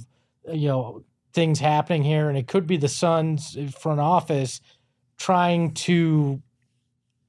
[0.54, 4.62] you know things happening here and it could be the suns front office
[5.18, 6.42] trying to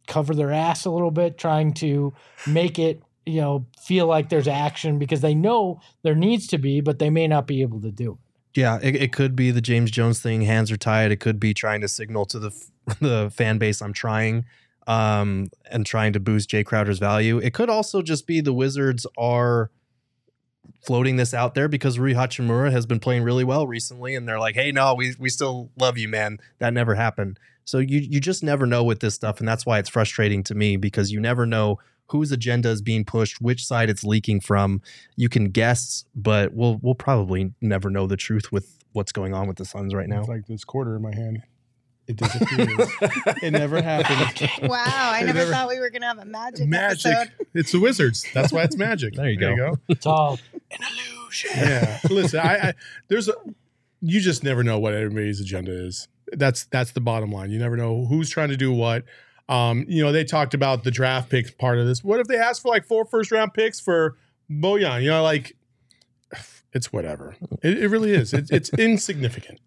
[0.06, 2.12] cover their ass a little bit trying to
[2.46, 6.80] make it you know feel like there's action because they know there needs to be
[6.80, 8.18] but they may not be able to do it
[8.60, 10.40] Yeah, it, it could be the James Jones thing.
[10.42, 11.10] Hands are tied.
[11.12, 12.50] It could be trying to signal to the
[13.00, 14.44] the fan base I'm trying,
[14.86, 17.38] um, and trying to boost Jay Crowder's value.
[17.38, 19.70] It could also just be the Wizards are
[20.84, 24.40] floating this out there because Rui Hachimura has been playing really well recently, and they're
[24.40, 26.38] like, "Hey, no, we we still love you, man.
[26.58, 29.78] That never happened." So you you just never know with this stuff, and that's why
[29.78, 33.90] it's frustrating to me because you never know whose agenda is being pushed, which side
[33.90, 34.80] it's leaking from.
[35.16, 39.48] You can guess, but we'll we'll probably never know the truth with what's going on
[39.48, 40.20] with the Suns right now.
[40.20, 41.42] It's like this quarter in my hand.
[42.08, 42.88] It disappears.
[43.42, 44.48] it never happened.
[44.62, 47.06] Wow, I never, never- thought we were gonna have a magic, Magic.
[47.12, 47.32] episode.
[47.54, 48.24] It's the Wizards.
[48.32, 49.14] That's why it's magic.
[49.14, 49.76] There you go.
[49.88, 50.38] it's all
[50.70, 51.98] an illusion Yeah.
[52.08, 52.74] Listen, I, I
[53.08, 53.34] there's a
[54.02, 56.06] you just never know what everybody's agenda is.
[56.32, 57.50] That's that's the bottom line.
[57.50, 59.04] You never know who's trying to do what.
[59.48, 62.02] Um, you know, they talked about the draft picks part of this.
[62.04, 64.16] What if they asked for like four first round picks for
[64.50, 65.02] Bojan?
[65.02, 65.56] You know, like
[66.72, 67.36] it's whatever.
[67.62, 68.32] It, it really is.
[68.32, 69.60] It, it's insignificant.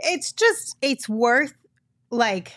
[0.00, 1.54] it's just it's worth
[2.14, 2.52] like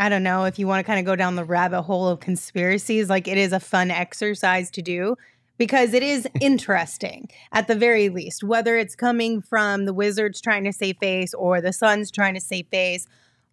[0.00, 2.20] I don't know if you want to kind of go down the rabbit hole of
[2.20, 5.16] conspiracies like it is a fun exercise to do
[5.56, 10.64] because it is interesting at the very least whether it's coming from the Wizards trying
[10.64, 13.06] to save face or the Suns trying to save face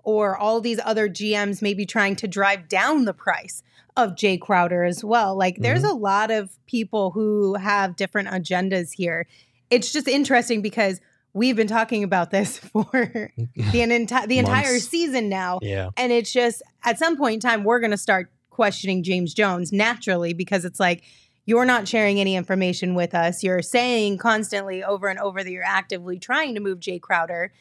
[0.03, 3.63] or all these other GMs maybe trying to drive down the price
[3.97, 5.35] of Jay Crowder as well.
[5.35, 5.97] Like there's mm-hmm.
[5.97, 9.25] a lot of people who have different agendas here.
[9.69, 11.01] It's just interesting because
[11.35, 12.83] we've been talking about this for
[13.37, 15.59] the, enti- the entire season now.
[15.61, 15.89] Yeah.
[15.95, 19.71] And it's just at some point in time, we're going to start questioning James Jones
[19.71, 21.03] naturally because it's like,
[21.47, 23.43] you're not sharing any information with us.
[23.43, 27.51] You're saying constantly over and over that you're actively trying to move Jay Crowder.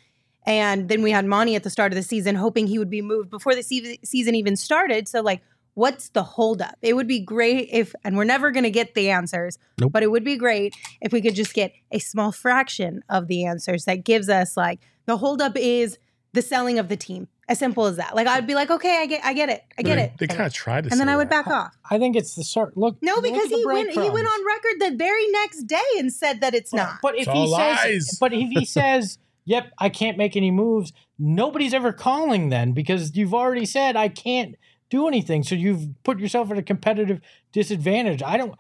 [0.47, 3.03] And then we had Monty at the start of the season hoping he would be
[3.03, 5.07] moved before the se- season even started.
[5.07, 5.43] So, like,
[5.75, 6.77] what's the holdup?
[6.83, 9.93] It would be great if, and we're never going to get the answers, Nope.
[9.93, 13.45] but it would be great if we could just get a small fraction of the
[13.45, 15.99] answers that gives us, like, the holdup is
[16.33, 17.29] the selling of the team.
[17.47, 18.17] As simple as that.
[18.17, 20.13] Like, I'd be like, okay, I get, I get it, I get they, it.
[20.17, 21.45] They kind of tried to, and then say I would that.
[21.45, 21.77] back off.
[21.91, 22.75] I think it's the start.
[22.75, 25.77] Look, No, because at the he went he went on record the very next day
[25.99, 27.01] and said that it's not.
[27.03, 30.51] But if It's he all says, but if he says, "Yep, I can't make any
[30.51, 34.55] moves," nobody's ever calling then because you've already said I can't
[34.95, 35.43] do anything.
[35.43, 37.21] So you've put yourself at a competitive
[37.53, 38.23] disadvantage.
[38.23, 38.55] I don't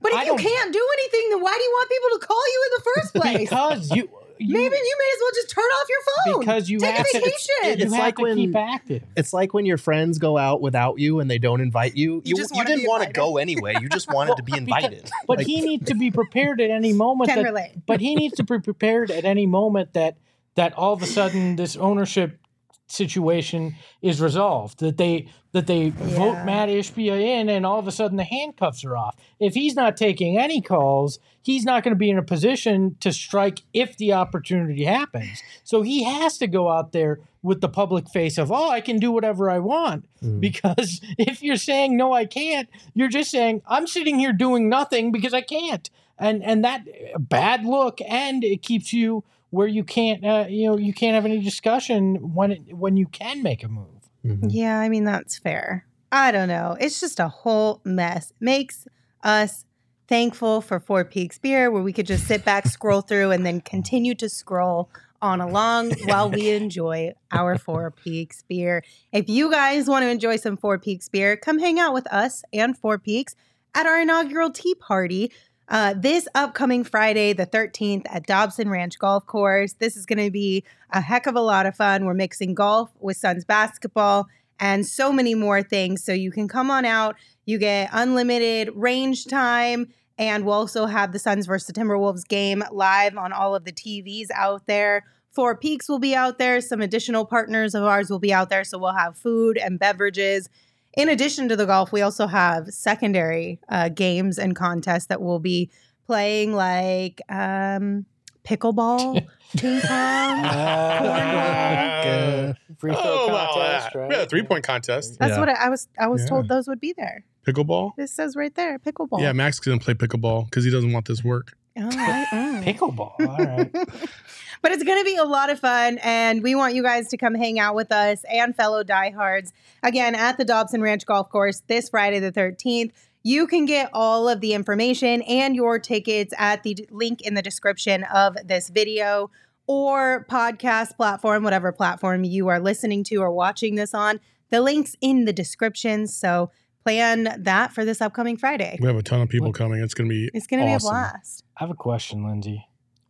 [0.00, 2.44] But if I you can't do anything, then why do you want people to call
[2.54, 3.48] you in the first place?
[3.50, 6.02] because you, you Maybe you may as well just turn off your
[6.34, 6.40] phone.
[6.40, 7.48] because you Take have a to vacation.
[7.64, 9.02] you It's have like to when- keep active.
[9.16, 12.20] It's like when your friends go out without you and they don't invite you.
[12.24, 13.74] You, just you wanna didn't want to go anyway.
[13.80, 15.10] You just wanted to be Well, because- invited.
[15.26, 17.30] But Like, he needs to be prepared at any moment.
[17.30, 17.72] Can that, relate.
[17.86, 20.16] But he needs to be prepared at any moment that
[20.56, 22.38] that all of a sudden this ownership
[22.86, 24.80] situation is resolved.
[24.80, 28.84] That they that they vote Matt Ishbia in, and all of a sudden the handcuffs
[28.84, 29.16] are off.
[29.40, 33.12] If he's not taking any calls, he's not going to be in a position to
[33.12, 35.42] strike if the opportunity happens.
[35.64, 38.98] So he has to go out there with the public face of, "Oh, I can
[38.98, 40.40] do whatever I want." Mm.
[40.40, 45.10] Because if you're saying no, I can't, you're just saying I'm sitting here doing nothing
[45.10, 49.24] because I can't, and and that a bad look, and it keeps you
[49.56, 53.06] where you can't, uh, you know, you can't have any discussion when it, when you
[53.06, 53.86] can make a move.
[54.22, 55.86] Yeah, I mean that's fair.
[56.12, 56.76] I don't know.
[56.78, 58.32] It's just a whole mess.
[58.38, 58.86] Makes
[59.22, 59.64] us
[60.08, 63.60] thankful for Four Peaks beer, where we could just sit back, scroll through, and then
[63.60, 64.90] continue to scroll
[65.22, 68.82] on along while we enjoy our Four Peaks beer.
[69.12, 72.44] If you guys want to enjoy some Four Peaks beer, come hang out with us
[72.52, 73.34] and Four Peaks
[73.74, 75.32] at our inaugural tee party.
[75.68, 79.72] Uh, this upcoming Friday, the 13th, at Dobson Ranch Golf Course.
[79.74, 82.04] This is going to be a heck of a lot of fun.
[82.04, 84.26] We're mixing golf with Suns basketball
[84.60, 86.04] and so many more things.
[86.04, 87.16] So you can come on out.
[87.46, 89.88] You get unlimited range time.
[90.18, 93.72] And we'll also have the Suns versus the Timberwolves game live on all of the
[93.72, 95.04] TVs out there.
[95.32, 96.62] Four Peaks will be out there.
[96.62, 98.64] Some additional partners of ours will be out there.
[98.64, 100.48] So we'll have food and beverages.
[100.96, 105.38] In addition to the golf, we also have secondary uh, games and contests that we'll
[105.38, 105.70] be
[106.06, 108.06] playing, like um,
[108.44, 109.26] pickleball,
[109.58, 110.44] ping pong.
[110.46, 114.00] Uh, Free throw oh, wow, contest, yeah.
[114.00, 114.10] right?
[114.10, 115.18] Yeah, three point contest.
[115.18, 115.40] That's Yeah.
[115.40, 115.88] what I, I was.
[115.98, 116.28] I was Yeah.
[116.28, 117.24] told those would be there.
[117.46, 117.92] Pickleball.
[117.96, 119.20] This says right there, pickleball.
[119.20, 121.52] Yeah, Max is gonna play pickleball because he doesn't want this work.
[121.76, 122.64] All right, mm.
[122.64, 123.20] Pickleball.
[123.20, 123.72] All right.
[124.62, 127.16] but it's going to be a lot of fun, and we want you guys to
[127.16, 131.62] come hang out with us and fellow diehards again at the Dobson Ranch Golf Course
[131.66, 132.92] this Friday, the 13th.
[133.22, 137.34] You can get all of the information and your tickets at the d- link in
[137.34, 139.30] the description of this video
[139.66, 144.20] or podcast platform, whatever platform you are listening to or watching this on.
[144.50, 146.06] The link's in the description.
[146.06, 146.50] So
[146.86, 148.78] plan that for this upcoming Friday.
[148.80, 149.56] We have a ton of people Look.
[149.56, 149.80] coming.
[149.82, 150.30] It's gonna be.
[150.32, 150.88] It's going to awesome.
[150.94, 151.42] be a blast.
[151.58, 152.64] I have a question, Lindsay.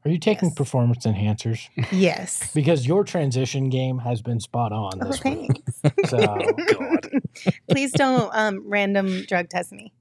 [0.07, 0.57] Are you taking Yes.
[0.57, 1.69] performance enhancers?
[1.93, 2.51] Yes.
[2.55, 5.49] Because your transition game has been spot on this Okay.
[5.49, 5.62] week.
[6.07, 6.43] So
[7.71, 9.93] Please don't um, random drug test me.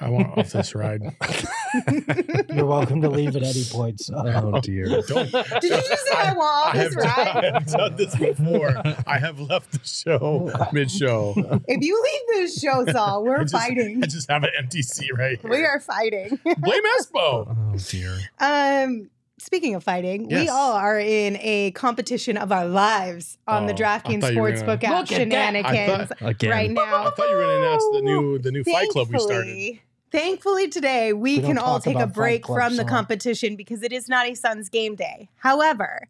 [0.00, 1.02] I want off this ride.
[2.54, 4.00] you're welcome to leave at any point.
[4.00, 4.14] So.
[4.16, 4.86] Oh dear.
[5.08, 5.30] Don't.
[5.30, 7.54] Did you just say I want off I this have, I ride?
[7.54, 8.82] have done this before.
[9.06, 11.34] I have left the show mid-show.
[11.68, 14.00] If you leave this show, Saul, we're I just, fighting.
[14.02, 15.50] I just have an empty seat right here.
[15.50, 16.38] We are fighting.
[16.58, 17.56] Blame Espo.
[17.56, 18.18] Oh dear.
[18.38, 23.72] um, speaking of fighting, we all are in a competition of our lives on the
[23.72, 25.54] Oh, I DraftKings thought you Sportsbook gonna- app Look at that.
[25.54, 26.50] Shenanigans thought- Again.
[26.50, 26.82] right now.
[26.82, 27.10] I now.
[27.10, 29.78] thought you were going to announce the new the new Fight Club we started.
[30.12, 33.82] Thankfully- Thankfully, today we, We can all take a break Club, from the competition because
[33.82, 35.28] it is not a Suns game day.
[35.36, 36.08] However,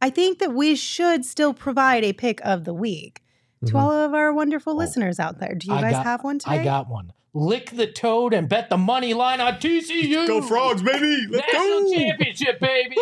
[0.00, 3.22] I think that we should still provide a pick of the week
[3.66, 3.80] to Mhm.
[3.80, 4.76] all of our wonderful Oh.
[4.76, 5.54] listeners out there.
[5.54, 6.58] Do you I guys got- have one today?
[6.60, 7.12] I got one.
[7.36, 10.26] Lick the toad and bet the money line on TCU.
[10.26, 11.26] Go frogs, baby!
[11.28, 11.92] Let's National go!
[11.94, 12.96] championship, baby.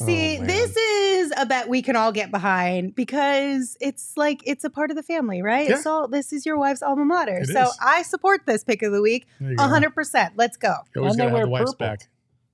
[0.00, 4.40] Oh, See, Oh, this is a bet we can all get behind because it's like
[4.46, 5.68] it's a part of the family, right?
[5.68, 5.76] Yeah.
[5.76, 7.38] It's all this is your wife's alma mater.
[7.38, 7.78] It so is.
[7.80, 9.62] I support this pick of the week There you go.
[9.64, 10.30] 100%.
[10.36, 10.74] Let's go.
[10.94, 11.86] You always And gotta have wear the wife's purple.
[11.86, 12.08] back.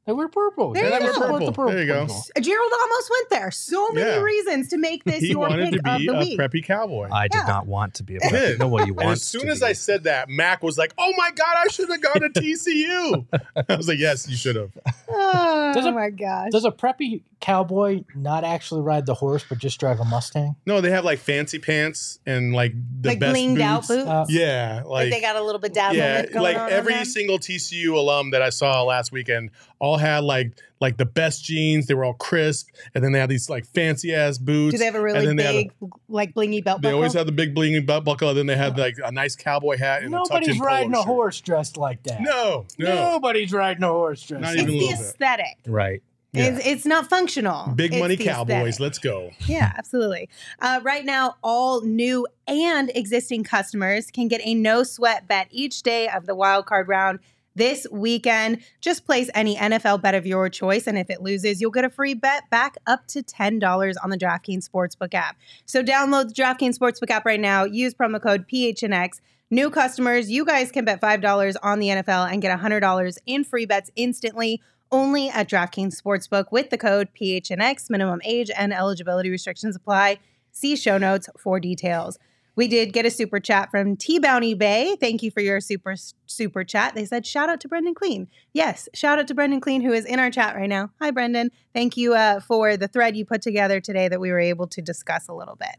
[0.07, 0.73] They wear purple.
[0.73, 1.47] There They you support go.
[1.47, 1.73] the Purple.
[1.73, 2.07] There you go.
[2.40, 3.51] Gerald almost went there.
[3.51, 4.21] So many Yeah.
[4.21, 6.38] reasons to make this he your wanted pick to of be the a week.
[6.38, 7.09] preppy cowboy.
[7.11, 7.47] I did Yeah.
[7.49, 8.47] not want to be a He player.
[8.51, 8.59] did.
[8.61, 9.66] Nobody and wants as soon to as be.
[9.66, 13.27] I said that, Mac was like, "Oh my god, I should have gone to TCU."
[13.69, 14.71] I was like, "Yes, you should have."
[15.09, 16.51] Oh Does my gosh.
[16.53, 20.55] Does a preppy cowboy not actually ride the horse but just drive a Mustang?
[20.66, 23.88] No, they have like fancy pants and like the like best blinged out boots.
[23.88, 24.09] boots?
[24.09, 26.71] Uh, Yeah, like, like, they got a little bit dazzle yeah, going like on on
[26.73, 31.45] every single TCU alum that I saw last weekend all had like like the best
[31.45, 31.87] jeans.
[31.87, 34.73] They were all crisp, and then they had these like fancy ass boots.
[34.73, 35.73] Do they have a really then they had a- big,
[36.09, 36.99] like blingy belt They buckle?
[36.99, 39.77] always had the big blingy belt buckle, and then they had like a nice cowboy
[39.79, 41.07] hat and Nobody's tucked-in riding a shirt.
[41.07, 42.21] horse dressed like that.
[42.21, 45.07] No, no, Nobody's riding a horse dressed Not like it's even a the little bit.
[45.07, 45.57] aesthetic.
[45.67, 46.03] right.
[46.33, 46.45] Yeah.
[46.49, 47.69] It's, it's not functional.
[47.75, 48.51] Big It's money cowboys.
[48.75, 48.81] aesthetic.
[48.81, 49.31] Let's go.
[49.47, 50.29] Yeah, absolutely.
[50.61, 55.83] Uh, right now, all new and existing customers can get a no sweat bet each
[55.83, 57.21] day of the wild card round
[57.57, 58.61] this weekend.
[58.81, 61.90] Just place any NFL bet of your choice, and if it loses, you'll get a
[61.90, 65.37] free bet back up to $10 on the DraftKings Sportsbook app.
[65.64, 67.64] So download the DraftKings Sportsbook app right now.
[67.64, 69.21] Use promo code PHNX.
[69.51, 73.66] New customers, you guys can bet $5 on the NFL and get $100 in free
[73.66, 74.61] bets instantly
[74.92, 77.90] only at DraftKings Sportsbook with the code PHNX.
[77.90, 80.19] Minimum age and eligibility restrictions apply.
[80.53, 82.19] See show notes for details.
[82.57, 84.97] We did get a super chat from T Bounty Bay.
[84.99, 85.95] Thank you for your super
[86.27, 86.95] super chat.
[86.95, 88.27] They said shout out to Brendan Clean.
[88.53, 90.90] Yes, shout out to Brendan Clean who is in our chat right now.
[91.01, 91.51] Hi Brendan.
[91.75, 94.81] Thank you uh, for the thread you put together today that we were able to
[94.83, 95.77] discuss a little bit.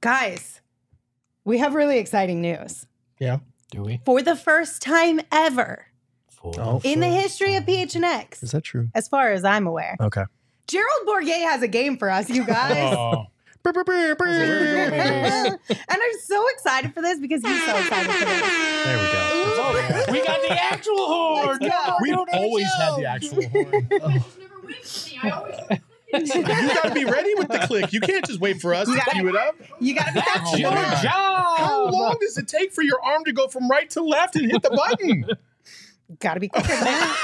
[0.00, 0.60] Guys,
[1.44, 2.86] we have really exciting news.
[3.18, 3.38] Yeah,
[3.70, 4.00] do we?
[4.04, 5.86] For the first time ever
[6.44, 6.80] Oh.
[6.82, 8.88] in the history of PHNX, Is that true?
[8.96, 9.96] as far as I'm aware.
[10.00, 10.24] Okay.
[10.66, 12.94] Gerald Bourguet has a game for us, you guys.
[12.98, 13.26] Oh,
[13.64, 15.58] and
[15.90, 18.84] I'm so excited for this because he's so excited for this.
[18.84, 20.12] There we go.
[20.12, 21.58] We got the actual horn.
[21.60, 21.96] Let's go.
[22.02, 23.88] we've always had the actual horn.
[24.22, 25.20] Just never wins for me.
[25.22, 25.54] I always
[26.14, 27.90] you got to be ready with the click.
[27.94, 29.56] You can't just wait for us You to gotta- cue it up.
[29.80, 31.58] You gotta be That's that your Oh, my job.
[31.58, 34.50] How long does it take for your arm to go from right to left and
[34.50, 35.24] hit the button?
[36.18, 37.16] Gotta be quicker than that.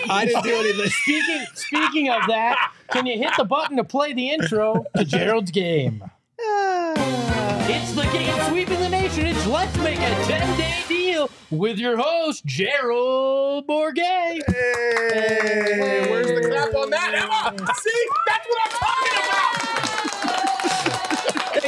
[0.08, 0.88] I didn't do anything.
[0.90, 5.50] Speaking speaking of that, can you hit the button to play the intro to Gerald's
[5.50, 6.04] game?
[6.40, 7.30] Ah.
[7.68, 9.26] It's the game sweeping the nation.
[9.26, 14.42] It's Let's Make a 10 Day Deal with your host, Gerald Bourguet.
[14.48, 17.56] Hey, where's the clap on that, Emma?
[17.74, 19.59] See, that's what I'm talking about.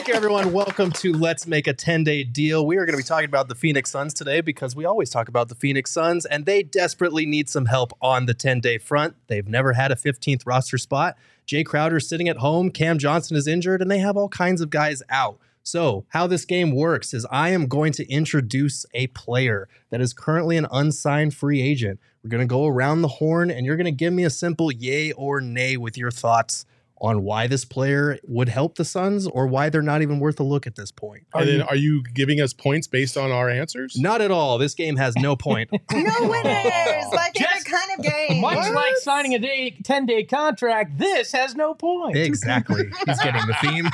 [0.02, 0.52] Thank you, everyone.
[0.52, 2.66] Welcome to Let's Make a 10 Day Deal.
[2.66, 5.28] We are going to be talking about the Phoenix Suns today because we always talk
[5.28, 9.14] about the Phoenix Suns, and they desperately need some help on the 10 day front.
[9.28, 11.16] They've never had a 15th roster spot.
[11.46, 14.70] Jay Crowder's sitting at home, Cam Johnson is injured, and they have all kinds of
[14.70, 15.38] guys out.
[15.62, 20.12] So, how this game works is I am going to introduce a player that is
[20.12, 22.00] currently an unsigned free agent.
[22.24, 24.72] We're going to go around the horn, and you're going to give me a simple
[24.72, 26.66] yay or nay with your thoughts
[27.02, 30.44] on why this player would help the Suns or why they're not even worth a
[30.44, 31.24] look at this point.
[31.34, 33.96] And then, are you giving us points based on our answers?
[33.98, 34.56] Not at all.
[34.56, 35.68] This game has no point.
[35.92, 36.44] No winners.
[36.44, 38.40] My favorite Just kind of game.
[38.40, 42.16] Much like signing a day, 10 day contract, this has no point.
[42.16, 42.90] exactly.
[43.06, 43.88] He's getting the theme.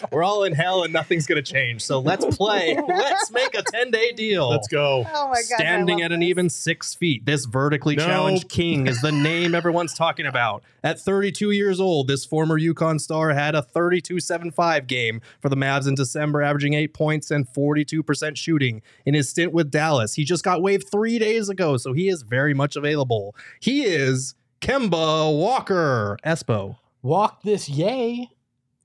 [0.10, 1.82] We're all in hell and nothing's going to change.
[1.82, 2.76] So let's play.
[2.86, 4.48] Let's make a 10 day deal.
[4.50, 5.06] Let's go.
[5.12, 5.56] Oh my god.
[5.58, 8.06] Standing at an even six feet, this vertically No.
[8.06, 10.62] challenged king is the name everyone's talking about.
[10.82, 15.88] At 32 years old, this former UConn star had a 32-7-5 game for the Mavs
[15.88, 20.14] in December, averaging eight points and 42% shooting in his stint with Dallas.
[20.14, 23.34] He just got waived three days ago, so he is very much available.
[23.60, 26.16] He is Kemba Walker.
[26.24, 26.76] Espo.
[27.02, 28.30] Walk this yay.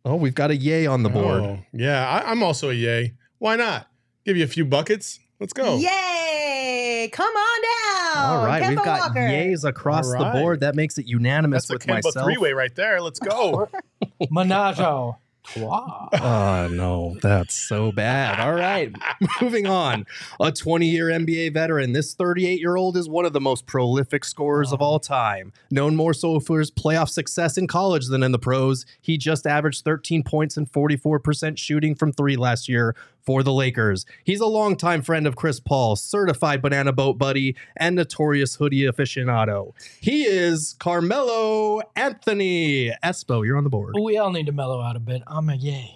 [0.06, 1.42] Oh, we've got a yay on the board.
[1.42, 3.14] Oh, yeah, I, I'm also a yay.
[3.38, 3.88] Why not?
[4.26, 5.20] Give you a few buckets.
[5.40, 5.78] Let's go.
[5.78, 7.10] Yay!
[7.14, 8.26] Come on down.
[8.26, 9.20] All right, Kemba we've got Walker.
[9.20, 10.60] yays across All the board.
[10.60, 12.26] That makes it unanimous That's a with Kemba myself.
[12.26, 13.02] three-way right there.
[13.02, 13.70] Let's go.
[14.32, 14.80] Menage
[15.44, 16.10] trois.
[16.20, 18.40] Oh ah, no, that's so bad.
[18.40, 18.94] All right,
[19.42, 20.06] moving on.
[20.40, 24.86] A 20-year NBA veteran, this 38-year-old is one of the most prolific scorers of oh.
[24.86, 25.54] all time.
[25.72, 29.48] Known more so for his playoff success in college than in the pros, he just
[29.48, 32.96] averaged 13 points and 44% shooting from three last year
[33.30, 34.08] for the Lakers.
[34.24, 39.74] He's a longtime friend of Chris Paul, certified banana boat buddy, and notorious hoodie aficionado.
[40.02, 42.92] He is Carmelo Anthony.
[43.04, 43.94] Espo, you're on the board.
[44.02, 45.22] We all need to mellow out a bit.
[45.28, 45.94] I'm a yay.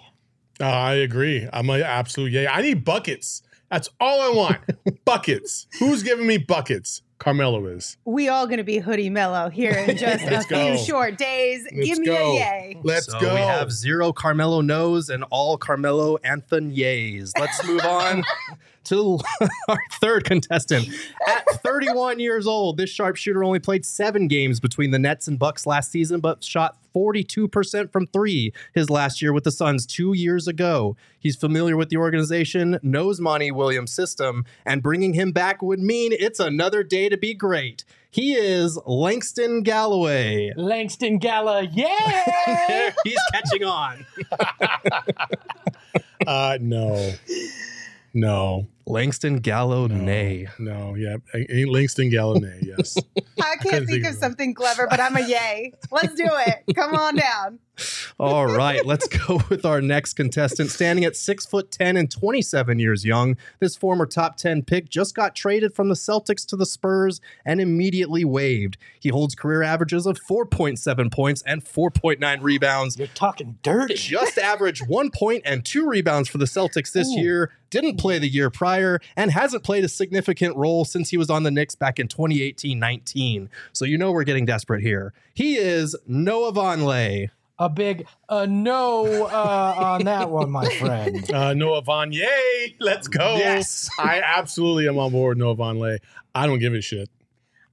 [0.60, 1.48] Uh, I agree.
[1.52, 2.46] I'm an absolute yay.
[2.46, 3.42] I need buckets.
[3.68, 4.58] That's all I want.
[5.04, 5.66] buckets.
[5.80, 7.02] Who's giving me buckets?
[7.18, 7.96] Carmelo is.
[8.04, 11.66] We all gonna be hoodie mellow here in just a Let's few short days.
[11.72, 12.32] Let's Give me go.
[12.32, 12.80] a yay.
[12.82, 13.34] Let's so go.
[13.34, 17.32] We have zero Carmelo no's and all Carmelo Anthony yays.
[17.38, 18.24] Let's move on
[18.84, 19.18] to
[19.68, 20.88] our third contestant.
[21.26, 25.66] At 31 years old, this sharpshooter only played seven games between the Nets and Bucks
[25.66, 30.46] last season, but shot 42% from three his last year with the Suns two years
[30.46, 30.96] ago.
[31.18, 36.12] He's familiar with the organization, knows Monty Williams' system, and bringing him back would mean
[36.12, 37.84] it's another day to be great.
[38.10, 40.52] He is Langston Galloway.
[40.56, 42.92] Langston Gala, yeah.
[43.04, 44.06] He's catching on.
[46.24, 47.12] Uh, no,
[48.14, 50.48] no, Langston Gallo, no, nay.
[50.58, 50.94] no.
[50.94, 52.60] Yeah, ain't Langston Galloway.
[52.62, 52.96] Yes.
[53.16, 54.20] I couldn't can't think think of of it.
[54.20, 55.72] something clever, but I'm a yay.
[55.90, 56.74] Let's do it.
[56.74, 57.58] Come on down.
[58.20, 60.70] All right, let's go with our next contestant.
[60.70, 65.14] Standing at six foot ten and 27 years young, this former top 10 pick just
[65.14, 68.76] got traded from the Celtics to the Spurs and immediately waived.
[69.00, 72.96] He holds career averages of 4.7 points and 4.9 rebounds.
[72.96, 73.94] You're talking dirty.
[73.94, 77.20] Just averaged one point and two rebounds for the Celtics this Ooh.
[77.20, 77.50] year.
[77.70, 78.73] Didn't play the year prior
[79.16, 82.78] and hasn't played a significant role since he was on the Knicks back in 2018
[82.78, 83.50] 19.
[83.72, 85.12] So you know we're getting desperate here.
[85.34, 87.30] He is Noah Vonleh.
[87.56, 91.24] A big uh, no uh, on that one, my friend.
[91.34, 92.76] Uh, Noah Von, yay!
[92.80, 93.36] Let's go.
[93.36, 93.88] Yes.
[93.98, 95.98] I absolutely am on board Noah Vonleh.
[96.34, 97.08] I don't give a shit.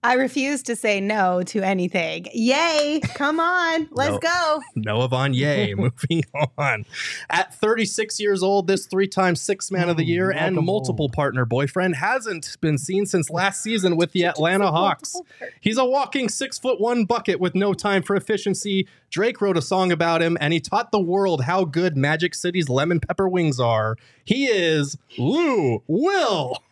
[0.04, 2.26] I refuse to say no to anything.
[2.34, 3.02] Yay.
[3.14, 3.88] Come on.
[3.92, 4.20] Let's No.
[4.20, 4.62] go.
[4.76, 5.76] Noah Vonleh.
[5.78, 6.24] Moving
[6.58, 6.86] on.
[7.30, 11.04] At 36 years old, this three-time six man of the year like and 'em multiple
[11.04, 11.14] old.
[11.14, 15.16] partner boyfriend hasn't been seen since last season with the Atlanta Hawks.
[15.60, 18.88] He's a walking six foot one bucket with no time for efficiency.
[19.12, 22.70] Drake wrote a song about him, and he taught the world how good Magic City's
[22.70, 23.98] lemon pepper wings are.
[24.26, 26.58] He is Lou Will.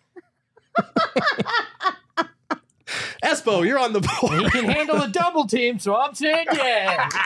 [3.24, 4.42] Espo, you're on the board.
[4.44, 7.10] He can handle a double team, so I'm saying yeah.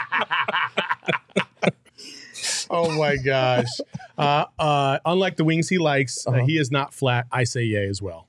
[2.69, 3.67] Oh my gosh.
[4.17, 6.45] Uh, uh, unlike the wings he likes, uh, Uh-huh.
[6.45, 7.25] he is not flat.
[7.31, 8.27] I say yay as well.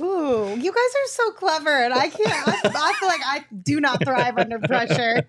[0.00, 2.48] Ooh, you guys are so clever, and I can't.
[2.48, 5.22] I, I feel like I do not thrive under pressure,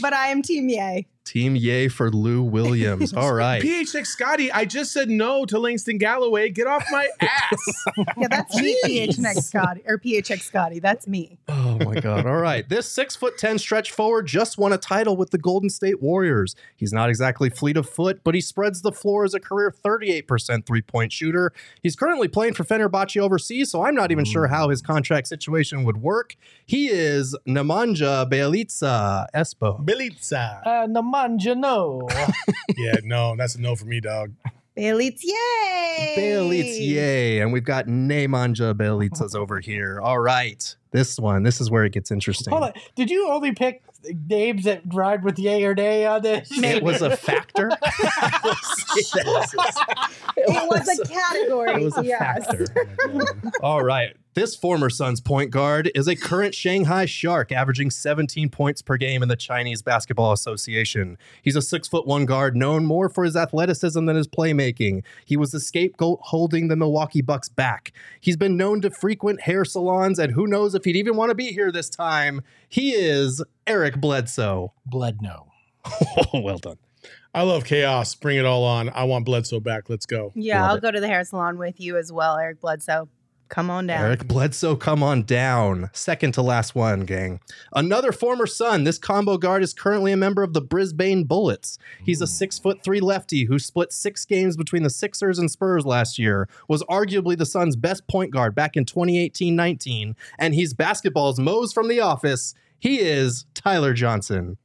[0.00, 1.06] but I am Team Yay.
[1.24, 3.12] Team Yay for Lou Williams.
[3.16, 3.62] All right.
[3.62, 6.50] PHX Scotty, I just said no to Langston Galloway.
[6.50, 7.84] Get off my ass.
[8.16, 10.78] Yeah, that's me, PHX Scotty or PHX Scotty.
[10.80, 11.38] That's me.
[11.48, 12.26] Oh my god!
[12.26, 15.70] All right, this six foot ten stretch forward just won a title with the Golden
[15.70, 16.54] State Warriors.
[16.76, 20.12] He's not exactly fleet of foot, but he spreads the floor as a career thirty
[20.12, 21.52] eight percent three point shooter.
[21.82, 25.84] He's currently playing for Fenerbahce overseas, so I'm not even sure how his contract situation
[25.84, 26.36] would work.
[26.66, 29.84] He is Nemanja Bjelica Espo.
[29.84, 30.60] Belitza.
[30.66, 31.13] Uh, Nemanja,
[31.56, 32.08] no.
[32.76, 34.32] Yeah, no, that's a no for me, dog.
[34.74, 36.14] Bailey's Yay.
[36.16, 37.40] Bjelica, yay!
[37.40, 40.00] And we've got Nemanja Bjelica's over here.
[40.00, 42.50] All right, this one, this is where it gets interesting.
[42.50, 42.72] Hold on.
[42.96, 43.82] Did you only pick
[44.28, 46.48] names that ride with yay or nay on this?
[46.50, 47.70] It was a factor.
[50.36, 51.72] It was a category.
[51.72, 52.46] It was a yes.
[52.46, 52.66] factor.
[53.62, 54.16] All right.
[54.34, 59.22] This former Suns point guard is a current Shanghai Shark, averaging 17 points per game
[59.22, 61.16] in the Chinese Basketball Association.
[61.40, 65.04] He's a six foot one guard known more for his athleticism than his playmaking.
[65.24, 67.92] He was the scapegoat holding the Milwaukee Bucks back.
[68.20, 71.36] He's been known to frequent hair salons, and who knows if he'd even want to
[71.36, 72.42] be here this time.
[72.74, 74.72] He is Eric Bledsoe.
[74.84, 75.46] Blood, no.
[76.32, 76.76] Oh, well done.
[77.32, 78.16] I love chaos.
[78.16, 78.88] Bring it all on.
[78.88, 79.88] I want Bledsoe back.
[79.88, 80.32] Let's go.
[80.34, 80.82] Yeah, Love I'll it.
[80.82, 83.08] go to the hair salon with you as well, Eric Bledsoe.
[83.48, 84.02] Come on down.
[84.02, 85.90] Eric Bledsoe, come on down.
[85.92, 87.38] Second to last one, gang.
[87.74, 88.82] Another former Sun.
[88.82, 91.78] This combo guard is currently a member of the Brisbane Bullets.
[92.04, 95.86] He's a six foot three lefty who split six games between the Sixers and Spurs
[95.86, 96.48] last year.
[96.66, 101.86] Was arguably the Suns' best point guard back in 2018-19, and he's basketball's Mose from
[101.88, 102.54] The Office.
[102.84, 104.58] He is Tyler Johnson.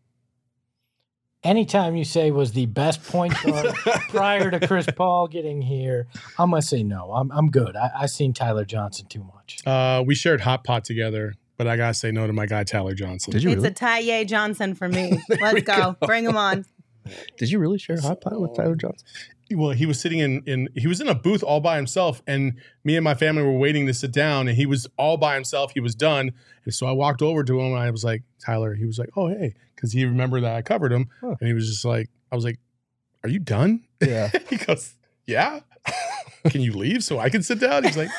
[1.41, 3.73] Anytime you say was the best point guard
[4.09, 6.05] prior to Chris Paul getting here,
[6.37, 7.13] I'm gonna say no.
[7.13, 7.77] I'm I'm good.
[7.77, 9.65] I, I seen Tyler Johnson too much.
[9.65, 12.93] Uh, we shared hot pot together, but I gotta say no to my guy Tyler
[12.93, 13.31] Johnson.
[13.31, 13.69] Did you It's really?
[13.69, 15.17] a Tye Johnson for me.
[15.39, 15.95] Let's go.
[16.01, 16.65] Bring him on.
[17.37, 19.07] Did you really share hot pot with Tyler Johnson?
[19.51, 22.53] Well, he was sitting in in he was in a booth all by himself, and
[22.83, 25.71] me and my family were waiting to sit down, and he was all by himself.
[25.73, 26.31] He was done,
[26.65, 28.75] and so I walked over to him, and I was like, Tyler.
[28.75, 31.35] He was like, Oh hey, because he remembered that I covered him, Huh.
[31.39, 32.59] and he was just like, I was like,
[33.23, 33.85] Are you done?
[34.01, 34.29] Yeah.
[34.49, 34.95] he goes,
[35.25, 35.61] Yeah.
[36.49, 37.83] can you leave so I can sit down?
[37.83, 38.09] He's like,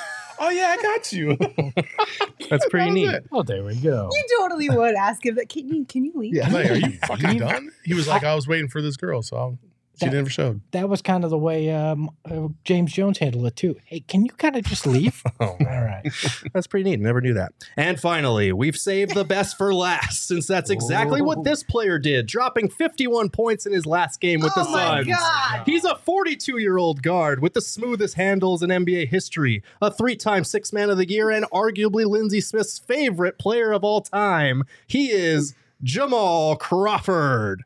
[0.43, 1.37] Oh yeah, I got you.
[2.51, 3.09] That's pretty That neat.
[3.15, 3.27] it.
[3.31, 4.09] Oh, there we go.
[4.11, 5.49] You totally would ask him that.
[5.51, 6.35] Can you can you leave?
[6.35, 6.49] Yeah.
[6.49, 7.71] Like, Are you fucking done?
[7.85, 9.59] He was like, I was waiting for this girl, so I'll,
[10.01, 10.61] She That- never showed.
[10.73, 13.77] That was kind of the way um, uh, James Jones handled it too.
[13.85, 15.23] Hey, can you kind of just leave?
[15.41, 16.03] Oh, All right.
[16.53, 17.01] That's pretty neat.
[17.01, 17.53] Never knew that.
[17.77, 22.27] And finally, we've saved the best for last, since that's exactly what this player did,
[22.27, 25.07] dropping 51 points in his last game with the oh my Suns.
[25.07, 25.63] god.
[25.67, 30.17] He's a 42 year old guard with the smoothest handles in NBA history, a three
[30.17, 34.65] time six man of the year, and arguably Lindsey Smith's favorite player of all time.
[34.87, 37.65] He is Jamal Crawford.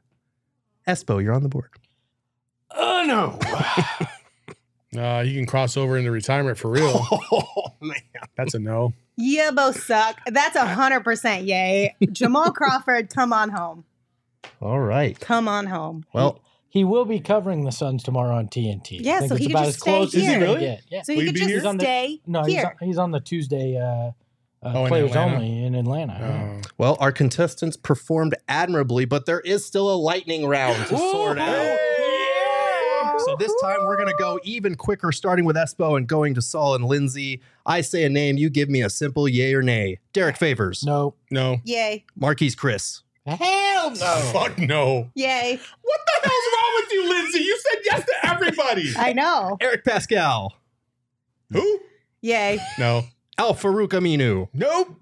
[0.87, 1.71] Espo, you're on the board.
[2.77, 3.39] Oh no.
[4.97, 7.05] Uh, he can cross over into retirement for real.
[7.33, 7.97] Oh, man.
[8.37, 8.93] That's a no.
[9.17, 10.21] You both suck.
[10.27, 11.97] That's a hundred percent yay.
[12.13, 13.85] Jamal Crawford, come on home.
[14.61, 15.19] All right.
[15.19, 16.05] Come on home.
[16.13, 18.99] Well, He will be covering the Suns tomorrow on TNT.
[19.01, 20.41] Yeah, I think so he could just stay as here.
[20.41, 20.79] Really?
[20.89, 21.03] Yeah.
[21.03, 21.51] So Will you you could just?
[21.51, 24.13] He's on the- stay No, he's on, he's on the Tuesday uh, uh,
[24.63, 25.35] Oh, in players Atlanta?
[25.35, 26.17] only in Atlanta.
[26.21, 26.59] yeah.
[26.61, 31.39] Uh, well, our contestants performed admirably, but there is still a lightning round to sort
[31.39, 31.79] out.
[33.25, 36.75] So this time we're gonna go even quicker, starting with Espo and going to Saul
[36.75, 37.41] and Lindsay.
[37.67, 39.99] I say a name, you give me a simple yay or nay.
[40.13, 41.15] Derek Favors, No.
[41.31, 41.61] no.
[41.65, 42.05] Yay.
[42.19, 44.31] Marquese Chriss, Hell no.
[44.33, 45.11] Fuck no.
[45.15, 45.59] Yay.
[45.83, 47.39] What the hell's wrong with you, Lindsay?
[47.41, 48.93] You said yes to everybody.
[48.99, 49.57] I know.
[49.61, 50.51] Eric Paschall,
[51.53, 51.81] Who?
[52.21, 52.59] Yay.
[52.79, 53.05] No.
[53.37, 54.97] Al-Farouq Aminu, Nope.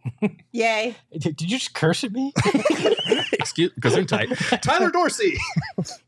[0.52, 0.96] Yay.
[1.12, 2.32] Did, did you just curse at me?
[3.32, 4.28] excuse because I'm tight.
[4.62, 5.36] Tyler Dorsey,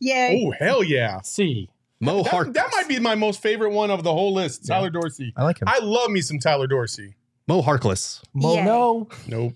[0.00, 0.44] Yay.
[0.46, 1.20] Oh, hell yeah.
[1.20, 1.68] C.
[2.00, 2.52] Mo That, Hark.
[2.54, 4.66] that might be my most favorite one of the whole list.
[4.66, 5.32] Tyler Dorsey.
[5.36, 5.68] I like him.
[5.68, 7.14] I love me some Tyler Dorsey.
[7.46, 8.64] Mo Harkless, Mo, Yay.
[8.64, 9.08] no.
[9.26, 9.54] Nope.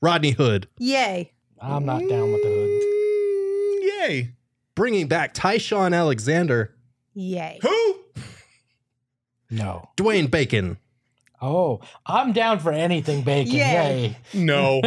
[0.00, 1.32] Rodney Hood, Yay.
[1.60, 4.02] I'm not down with the hood.
[4.02, 4.30] Mm, yay.
[4.74, 6.74] bringing back Ty-Shon Alexander,
[7.14, 7.58] Yay.
[7.62, 7.96] Who?
[9.50, 9.90] No.
[9.96, 10.78] Dwayne Bacon,
[11.44, 13.52] Oh, I'm down for anything bacon.
[13.54, 14.16] Yay.
[14.32, 14.42] Yay.
[14.44, 14.80] No.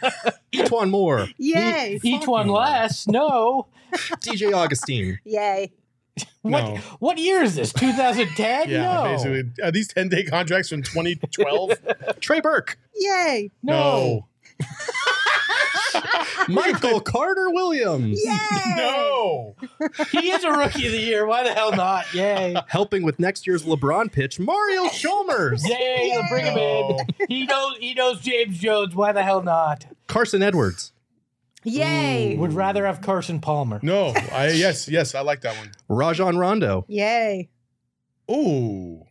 [0.70, 1.26] one more.
[1.36, 2.00] Yay.
[2.02, 3.06] Each one less.
[3.06, 3.68] No.
[3.92, 5.70] DJ Augustin, Yay.
[6.42, 6.76] What No.
[6.98, 7.72] what year is this?
[7.74, 8.68] 2010?
[8.68, 9.02] Yeah, no.
[9.04, 9.44] basically.
[9.62, 11.72] Are these 10 day contracts from 2012?
[12.20, 13.50] Trey Burke, Yay.
[13.62, 14.26] No.
[16.48, 18.20] Michael Carter Williams.
[18.24, 18.74] Yay.
[18.76, 19.54] No.
[20.10, 21.26] He is a rookie of the year.
[21.26, 22.12] Why the hell not?
[22.14, 22.56] Yay.
[22.68, 26.98] Helping with next year's LeBron pitch, Mario Chalmers, Yay, bring him in.
[27.28, 28.94] He knows he knows James Jones.
[28.94, 29.86] Why the hell not?
[30.08, 30.92] Carson Edwards,
[31.64, 32.36] Yay.
[32.36, 33.78] Would rather have Carson Palmer.
[33.82, 34.08] No.
[34.32, 35.70] I yes, yes, I like that one.
[35.88, 37.48] Rajon Rondo, Yay.
[38.30, 39.04] Ooh.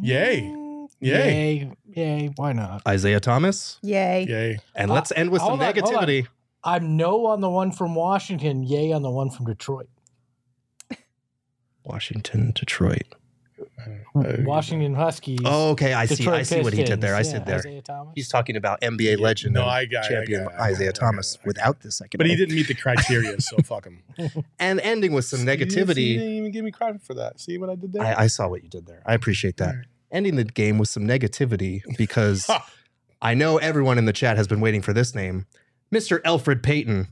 [0.00, 0.40] Yay.
[0.42, 1.14] Mm, Yay.
[1.14, 1.72] Yay.
[1.94, 2.30] Yay.
[2.36, 2.82] Why not?
[2.86, 4.26] Isaiah Thomas, Yay.
[4.28, 4.58] Yay.
[4.74, 6.04] and let's end with some Hold on, hold on.
[6.04, 6.26] negativity.
[6.62, 8.62] I'm no on the one from Washington.
[8.62, 9.88] Yay on the one from Detroit.
[11.84, 13.14] Washington, Detroit.
[14.14, 15.38] Uh, Washington Huskies.
[15.44, 15.92] Oh, okay.
[15.92, 16.16] I see.
[16.16, 17.14] Detroit I see what he did there.
[17.14, 17.44] I Pistons.
[17.44, 17.58] see there.
[17.58, 18.12] Isaiah Thomas.
[18.14, 20.60] He's talking about NBA legend No, and I got it, I champion got I got
[20.60, 21.46] it, I Isaiah got Thomas I got it.
[21.46, 22.18] without the second.
[22.18, 24.02] But he didn't meet the criteria, so fuck him.
[24.58, 26.18] And ending with some You didn't- You negativity.
[26.18, 27.40] didn't even give me credit for that.
[27.40, 28.02] See what I did there?
[28.04, 29.02] I, I saw what you did there.
[29.06, 29.68] I appreciate that.
[29.70, 29.86] Alright.
[30.12, 32.50] Ending the game with some negativity because
[33.22, 35.46] I know everyone in the chat has been waiting for this name,
[35.92, 36.20] Mr.
[36.22, 37.08] Elfrid Payton.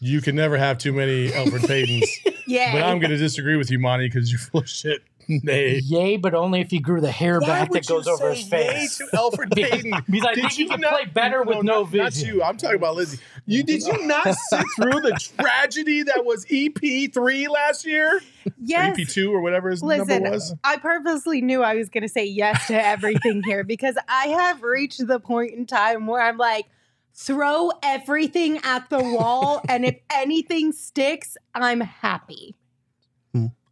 [0.00, 2.06] You can never have too many Elfrid Paytons.
[2.46, 2.70] Yay.
[2.72, 5.02] but I'm going to disagree with you, Monty, because you're full of shit.
[5.28, 5.80] Nay.
[5.84, 8.96] Yay, but only if he grew the hair back that goes over his face.
[8.96, 9.90] to Elfrid Payton?
[10.10, 12.28] because I Did think he you can not- play better with no not- Not vision.
[12.34, 12.42] you.
[12.42, 13.18] I'm talking about Lizzie.
[13.46, 18.16] You did you not sit through the tragedy that was EP three last year?
[18.16, 18.20] Or
[18.62, 18.98] yes.
[18.98, 20.54] EP two or whatever his Listen, number was.
[20.64, 24.62] I purposely knew I was going to say yes to everything here because I have
[24.62, 26.66] reached the point in time where I'm like,
[27.14, 32.54] throw everything at the wall, and if anything sticks, I'm happy.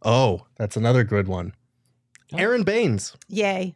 [0.03, 1.53] Oh, that's another good one.
[2.37, 3.15] Aron Baynes.
[3.29, 3.75] Yay.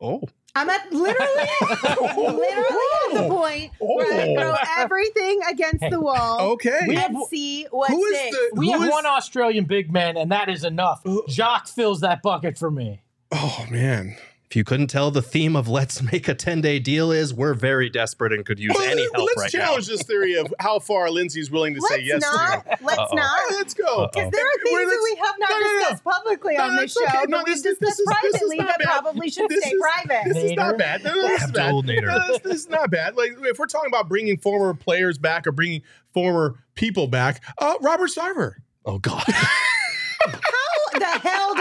[0.00, 0.22] Oh,
[0.54, 3.28] I'm at literally, literally at the oh.
[3.30, 4.34] point where I oh.
[4.34, 6.80] throw everything against the wall Okay.
[6.86, 8.36] We have- and see what Who is sticks.
[8.36, 11.02] the- We Who have is- one Australian big man, and that is enough.
[11.06, 11.18] Uh.
[11.28, 13.02] Jock fills that bucket for me.
[13.30, 14.16] Oh man.
[14.52, 17.54] If you couldn't tell, the theme of "Let's Make a 10 Day Deal" is we're
[17.54, 20.78] very desperate and could use Well, any help let's right challenge this theory of how
[20.78, 22.64] far Lindsay's willing to say Let's yes not.
[22.66, 22.84] to.
[22.84, 23.14] Let's Uh-oh.
[23.16, 23.38] not.
[23.52, 24.10] Let's go.
[24.12, 25.78] Because there are things that we have not no, no, no.
[25.78, 27.24] discussed publicly No, on this show okay.
[27.28, 29.00] No, that we've this- this- discussed is- this is privately not that bad.
[29.00, 30.34] probably should This stay is- private.
[30.34, 31.02] This is not bad.
[31.02, 31.72] No, no, this is bad.
[31.72, 31.82] No,
[32.28, 33.16] this, this is not bad.
[33.16, 35.80] Like if we're talking about bringing former players back or bringing
[36.12, 38.56] former people back, uh, Robert Sarver.
[38.84, 39.24] Oh God.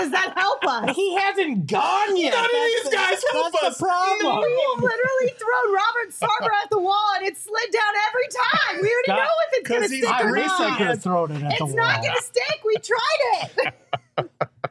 [0.01, 0.95] How the hell does that help us?
[0.95, 2.33] He hasn't gone yet.
[2.33, 3.77] None of That's these the- guys help that's us.
[3.77, 4.41] the problem.
[4.41, 8.81] We've literally thrown Robert Sarver at the wall and it slid down every time.
[8.81, 10.69] We already God, know if it's going to 'cause he's stick I or wish I
[10.69, 10.77] not.
[10.77, 11.73] could have thrown it at the wall.
[11.73, 12.59] It's not going to stick.
[12.65, 13.21] We tried
[13.57, 13.73] it.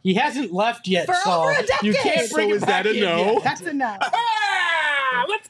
[0.03, 1.49] He hasn't left yet, For Saul.
[1.49, 3.33] over a You can't bring So him is that a no?
[3.35, 3.45] yet.
[3.45, 3.61] That's
[5.13, 5.27] enough.
[5.29, 5.49] let's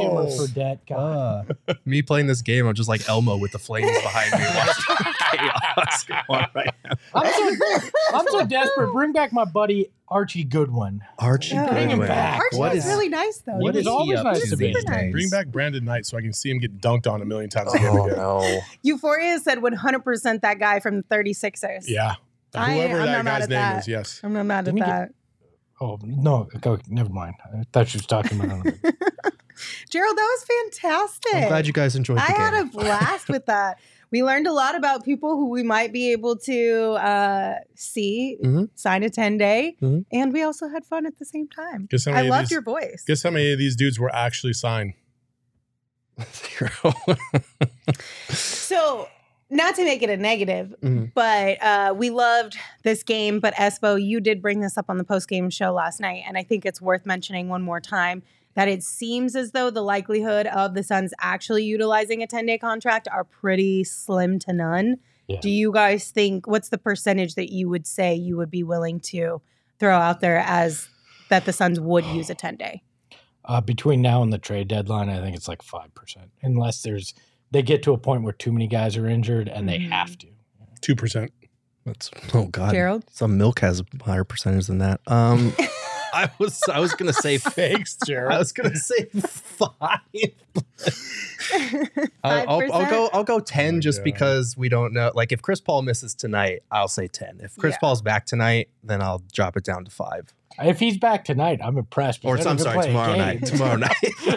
[0.00, 0.46] Shimmer go.
[0.46, 0.78] for debt.
[0.88, 1.56] God.
[1.68, 4.38] Uh, Me playing this game, I'm just like Elmo with the flames behind me
[5.30, 6.92] chaos go on right now.
[7.14, 8.92] I'm so I'm so desperate.
[8.92, 11.00] Bring back my buddy Archie Goodwin.
[11.18, 11.70] Archie Yeah.
[11.72, 12.38] Bring him back.
[12.40, 13.56] Archie What was really nice though.
[13.56, 14.72] what He is was always nice to to me.
[14.74, 15.12] these days?
[15.12, 17.74] Bring back Brandon Knight so I can see him get dunked on a million times
[17.74, 17.88] again.
[17.90, 18.18] Oh again.
[18.18, 18.60] no!
[18.82, 21.84] Euphoria said 100% that guy from the 36ers.
[21.88, 22.14] Yeah.
[22.54, 23.78] I- Whoever I'm that not mad guy's at name that.
[23.80, 24.20] is, yes.
[24.22, 25.12] I'm not mad Didn't at he that.
[25.80, 27.34] Oh no, go, never mind.
[27.52, 28.78] I thought she was talking about another.
[29.90, 31.34] Gerald, that was fantastic.
[31.34, 32.36] I'm glad you guys enjoyed the I game.
[32.36, 33.78] had a blast with that.
[34.10, 38.68] We learned a lot about people who we might be able to uh, see Mhm.
[38.76, 39.76] sign a 10 day.
[39.82, 40.04] Mhm.
[40.12, 41.86] And we also had fun at the same time.
[41.90, 43.04] Guess how I many of loved these- your voice.
[43.06, 44.94] Guess how many of these dudes were actually signed?
[46.32, 46.70] Zero.
[48.30, 49.08] So,
[49.50, 51.12] not to make it a negative, Mhm.
[51.14, 53.40] but uh, we loved this game.
[53.40, 56.36] But Espo, you did bring this up on the post game show last night, and
[56.38, 58.22] I think it's worth mentioning one more time
[58.54, 62.56] that it seems as though the likelihood of the Suns actually utilizing a 10 day
[62.58, 64.96] contract are pretty slim to none.
[65.26, 65.40] Yeah.
[65.40, 69.00] Do you guys think what's the percentage that you would say you would be willing
[69.00, 69.40] to
[69.80, 70.88] throw out there as
[71.30, 72.82] that the Suns would use a 10 day?
[73.46, 77.12] Uh, between now and the trade deadline, I think it's like five percent, unless there's
[77.54, 80.26] they get to a point where too many guys are injured and they have to.
[80.82, 81.30] 2%.
[81.86, 82.72] That's oh god.
[82.72, 83.04] Gerald?
[83.12, 85.00] Some milk has a higher percentage than that.
[85.06, 85.52] Um,
[86.14, 88.32] I was I was gonna say Thanks, Gerald.
[88.32, 89.68] I was gonna say five.
[89.78, 90.00] Five
[92.24, 93.10] I'll, I'll, I'll go.
[93.12, 94.04] I'll go ten just God.
[94.04, 95.12] because we don't know.
[95.14, 97.38] Like if Chris Paul misses tonight, I'll say ten.
[97.42, 97.78] If Chris Yeah.
[97.80, 100.32] Paul's back tonight, then I'll drop it down to five.
[100.58, 102.24] If he's back tonight, I'm impressed.
[102.24, 103.44] Or I'm sorry, tomorrow night.
[103.44, 103.96] Tomorrow night.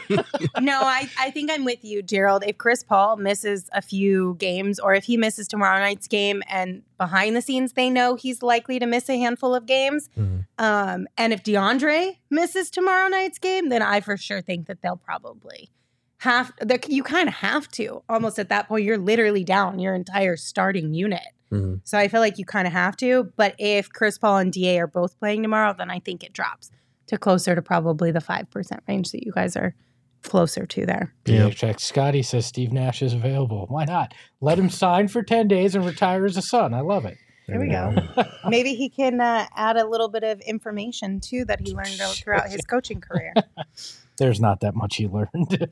[0.59, 2.43] no, I, I think I'm with you, Gerald.
[2.45, 6.84] If Chris Paul misses a few games, or if he misses tomorrow night's game, and
[6.97, 10.45] behind the scenes they know he's likely to miss a handful of games, Mhm.
[10.57, 14.97] um, and if DeAndre misses tomorrow night's game, then I for sure think that they'll
[14.97, 15.70] probably
[16.22, 16.51] have.
[16.61, 18.01] they're- You kind of have to.
[18.09, 21.22] Almost at that point, you're literally down your entire starting unit.
[21.51, 21.81] Mhm.
[21.83, 23.31] So I feel like you kind of have to.
[23.35, 26.71] But if Chris Paul and Da are both playing tomorrow, then I think it drops
[27.07, 29.75] to closer to probably the five percent range that you guys are
[30.23, 31.13] closer to there.
[31.25, 31.47] Yeah.
[31.47, 33.65] PHX Scotty says Steve Nash is available.
[33.69, 34.13] Why not?
[34.41, 36.73] Let him sign for 10 days and retire as a Sun.
[36.73, 37.17] I love it.
[37.47, 37.95] There we go.
[38.49, 42.49] Maybe he can uh, add a little bit of information too that he learned throughout
[42.49, 43.33] his coaching career.
[44.17, 45.69] There's not that much he learned.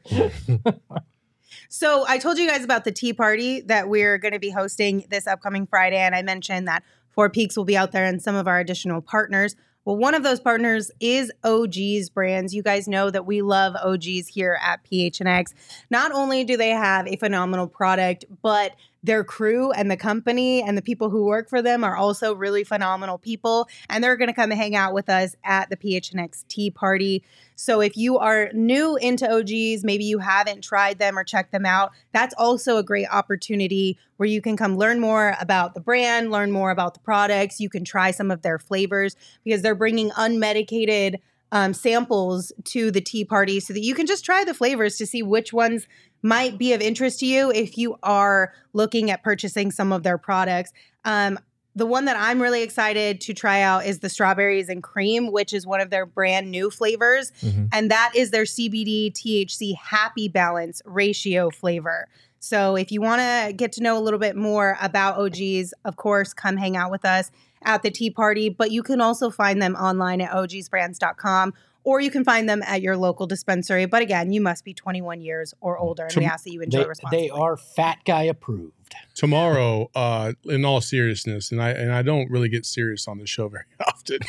[1.78, 5.06] So I told you guys about the tee party that we're going to be hosting
[5.10, 8.34] this upcoming Friday, and I mentioned that Four Peaks will be out there and some
[8.34, 9.58] of our additional partners.
[9.84, 12.56] Well, one of those partners is OG's Brands.
[12.56, 15.54] You guys know that we love OG's here at PHNX.
[15.90, 18.72] Not only do they have a phenomenal product, but
[19.06, 22.64] their crew and the company and the people who work for them are also really
[22.64, 23.68] phenomenal people.
[23.90, 27.24] And they're going to come hang out with us at the PHNX Tee Party.
[27.56, 31.66] So if you are new into OGs, maybe you haven't tried them or checked them
[31.66, 36.32] out, that's also a great opportunity where you can come learn more about the brand,
[36.32, 37.60] learn more about the products.
[37.60, 41.20] You can try some of their flavors because they're bringing unmedicated
[41.52, 45.06] um, samples to the tee party so that you can just try the flavors to
[45.06, 45.88] see which ones
[46.26, 50.18] might be of interest to you if you are looking at purchasing some of their
[50.18, 50.74] products.
[51.06, 51.38] Um,
[51.76, 55.54] the one that I'm really excited to try out is the strawberries and cream, which
[55.54, 57.32] is one of their brand new flavors.
[57.44, 57.70] Mhm.
[57.72, 62.08] And that is their CBD THC happy balance ratio flavor.
[62.40, 65.96] So if you want to get to know a little bit more about OGs, of
[65.96, 67.30] course, come hang out with us
[67.64, 68.50] at the tee party.
[68.50, 71.54] But you can also find them online at ogsbrands.com
[71.86, 73.86] or you can find them at your local dispensary.
[73.86, 76.80] But again, you must be 21 years or older, and we ask that you enjoy
[76.80, 77.28] they, responsibly.
[77.28, 78.74] they are fat guy approved.
[79.14, 83.26] tomorrow uh in all seriousness and i and i don't really get serious on the
[83.28, 84.20] show very often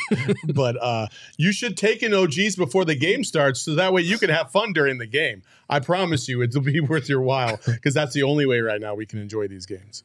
[0.53, 4.17] but uh you should take an og's before the game starts so that way you
[4.17, 7.93] can have fun during the game i promise you it'll be worth your while because
[7.93, 10.03] that's the only way right now we can enjoy these games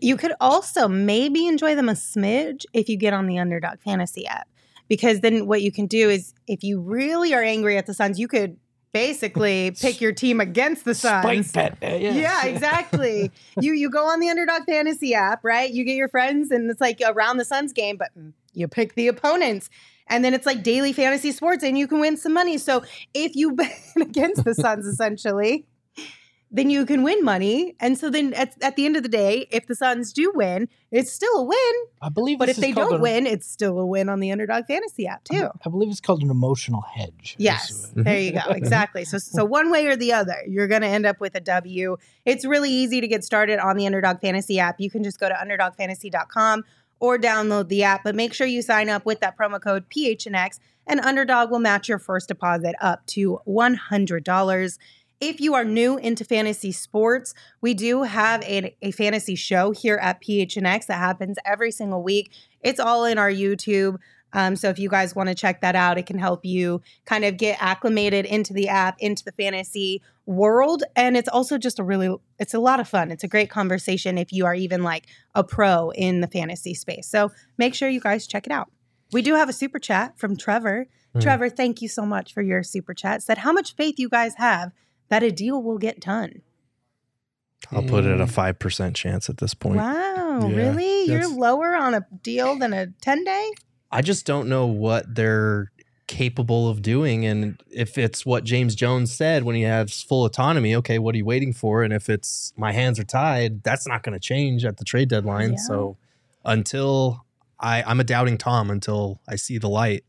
[0.00, 4.26] You could also maybe enjoy them a smidge if you get on the Underdog Fantasy
[4.26, 4.48] app.
[4.88, 8.18] Because then what you can do is if you really are angry at the Suns,
[8.18, 8.56] you could
[8.92, 11.48] basically pick your team against the Suns.
[11.48, 11.92] Spike bet.
[11.92, 12.16] uh, yes.
[12.16, 13.30] Yeah, exactly.
[13.60, 15.70] you you go on the Underdog Fantasy app, right?
[15.70, 18.10] You get your friends and it's like around the Suns game, but
[18.54, 19.68] you pick the opponents.
[20.06, 22.58] And then it's like daily fantasy sports and you can win some money.
[22.58, 25.66] So if you bet against the Suns essentially,
[26.54, 27.74] then you can win money.
[27.80, 30.68] And so then at, at the end of the day, if the Suns do win,
[30.92, 31.72] it's still a win.
[32.00, 34.08] I believe But this if they is called don't an- win, it's still a win
[34.08, 35.48] on the Underdog Fantasy app too.
[35.66, 37.34] I believe it's called an emotional hedge.
[37.38, 38.38] Yes, there you go.
[38.38, 38.52] Mm-hmm.
[38.52, 39.04] Exactly.
[39.04, 41.96] So, so one way or the other, you're going to end up with a W.
[42.24, 44.76] It's really easy to get started on the Underdog Fantasy app.
[44.78, 46.62] You can just go to underdogfantasy.com
[47.00, 48.04] or download the app.
[48.04, 51.88] But make sure you sign up with that promo code PHNX, and Underdog will match
[51.88, 54.78] your first deposit up to $100.
[55.20, 59.96] If you are new into fantasy sports, we do have a, a fantasy show here
[59.96, 62.30] at PHNX that happens every single week.
[62.60, 63.98] It's all in our YouTube.
[64.34, 67.24] Um, so if you guys want to check that out, it can help you kind
[67.24, 70.82] of get acclimated into the app, into the fantasy world.
[70.96, 73.12] And it's also just a really, it's a lot of fun.
[73.12, 77.08] It's a great conversation if you are even like a pro in the fantasy space.
[77.08, 78.70] So make sure you guys check it out.
[79.12, 80.88] We do have a super chat from Trevor.
[81.12, 81.20] Hmm.
[81.20, 83.22] Trevor, thank you so much for your super chat.
[83.22, 84.72] Said how much faith you guys have
[85.14, 86.42] that a deal will get done.
[87.70, 88.30] I'll put it at a Mm.
[88.30, 89.76] five percent chance at this point.
[89.76, 91.04] Wow, Yeah, really?
[91.04, 93.50] You're lower on a deal than a 10 day?
[93.92, 95.70] I just don't know what they're
[96.08, 100.74] capable of doing, and if it's what James Jones said when he has full autonomy,
[100.74, 101.82] okay, what are you waiting for?
[101.84, 105.08] And if it's my hands are tied, that's not going to change at the trade
[105.08, 105.52] deadline.
[105.52, 105.58] Yeah.
[105.68, 105.96] So
[106.44, 107.24] until
[107.60, 110.04] I, I'm a doubting Tom until I see the light.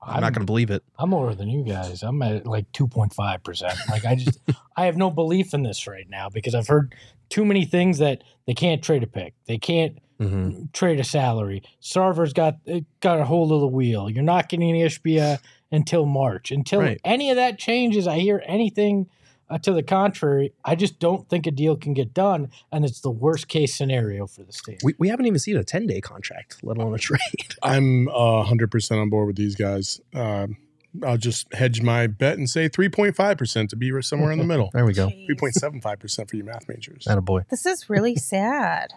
[0.00, 0.82] Like, I'm, not going to believe it.
[0.98, 2.02] I'm lower than you guys.
[2.02, 3.78] I'm at like 2.5 percent.
[3.90, 4.38] Like I just,
[4.76, 6.94] I have no belief in this right now because I've heard
[7.28, 9.34] too many things that they can't trade a pick.
[9.46, 11.62] They can't hmm trade a salary.
[11.80, 12.56] Sarver's got
[13.00, 14.08] got a hold of the wheel.
[14.10, 15.38] You're not getting any Ishbia
[15.70, 16.50] until March.
[16.50, 17.00] Until Right.
[17.04, 19.08] any of that changes, I hear anything
[19.50, 20.52] uh, to the contrary.
[20.64, 24.26] I just don't think a deal can get done, and it's the worst case scenario
[24.26, 24.80] for the state.
[24.82, 27.20] We, we haven't even seen a 10 day contract, let alone a trade.
[27.62, 30.00] I'm uh, 100% on board with these guys.
[30.14, 30.56] Um
[31.04, 34.70] I'll just hedge my bet and say 3.5% to be somewhere in the middle.
[34.78, 35.08] There we go.
[35.08, 37.04] 3.75% for you math majors.
[37.04, 37.44] That a boy.
[37.50, 38.92] This is really sad.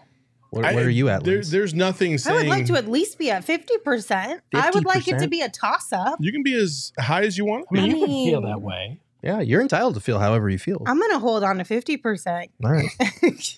[0.50, 3.30] Where, I- are you at, There, there's nothing I would like to at least be
[3.30, 4.40] at 50%.
[4.54, 6.18] I would like it to be a toss up.
[6.20, 7.66] you can be as high as you want.
[7.70, 9.00] I mean, I you can feel that way.
[9.22, 10.82] Yeah, you're entitled to feel however you feel.
[10.86, 12.48] I'm going to hold on to 50%.
[12.64, 13.56] All right.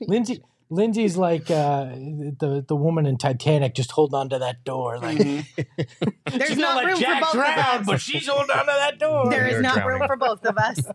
[0.08, 4.98] Lindsay, Lindsay's like uh, the the woman in Titanic, just holding on to that door.
[4.98, 7.86] Like There's she's not gonna let room for Jack both of drown, us.
[7.86, 9.30] but she's holding on to that door.
[9.30, 10.00] There is You're not drowning.
[10.00, 10.80] room for both of us.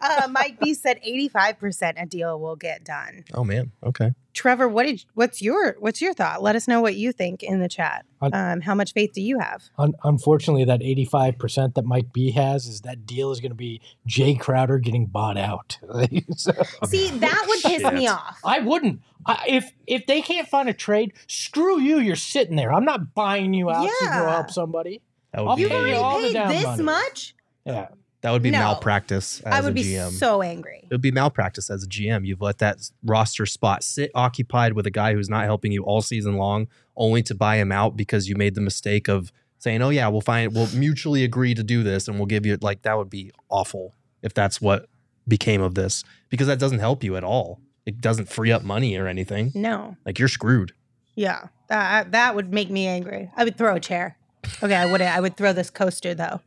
[0.00, 3.24] Uh, Mike B said 85% a deal will get done.
[3.34, 3.72] Oh, man.
[3.82, 4.12] Okay.
[4.36, 6.42] Trevor, what did what's your what's your thought?
[6.42, 8.04] Let us know what you think in the chat.
[8.20, 9.64] Um, how much faith do you have?
[9.78, 13.50] Un- unfortunately, that eighty five percent that Mike B has is that deal is going
[13.50, 15.78] to be Jay Crowder getting bought out.
[16.36, 16.52] So-
[16.86, 18.38] See, that would piss me off.
[18.44, 19.00] I wouldn't.
[19.24, 21.98] I, if if they can't find a trade, screw you.
[21.98, 22.72] You're sitting there.
[22.72, 25.00] I'm not buying you out to go help somebody.
[25.34, 26.82] I'll You've pay already all paid this money.
[26.82, 27.34] much?
[27.64, 27.88] Yeah.
[28.26, 28.58] That would be No.
[28.58, 30.10] malpractice as I would a be GM.
[30.10, 30.80] so angry.
[30.82, 32.26] it would be malpractice as a GM.
[32.26, 36.02] You've let that roster spot sit occupied with a guy who's not helping you all
[36.02, 36.66] season long,
[36.96, 40.20] only to buy him out because you made the mistake of saying, "Oh yeah, we'll
[40.22, 43.30] find, we'll mutually agree to do this, and we'll give you." Like that would be
[43.48, 44.86] awful if that's what
[45.28, 47.60] became of this, because that doesn't help you at all.
[47.86, 49.52] It doesn't free up money or anything.
[49.54, 49.96] No.
[50.04, 50.72] Like you're screwed.
[51.14, 51.46] Yeah.
[51.68, 53.30] That that would make me angry.
[53.36, 54.16] I would throw a chair.
[54.62, 55.14] Okay, I wouldn't.
[55.16, 56.40] I would throw this coaster though.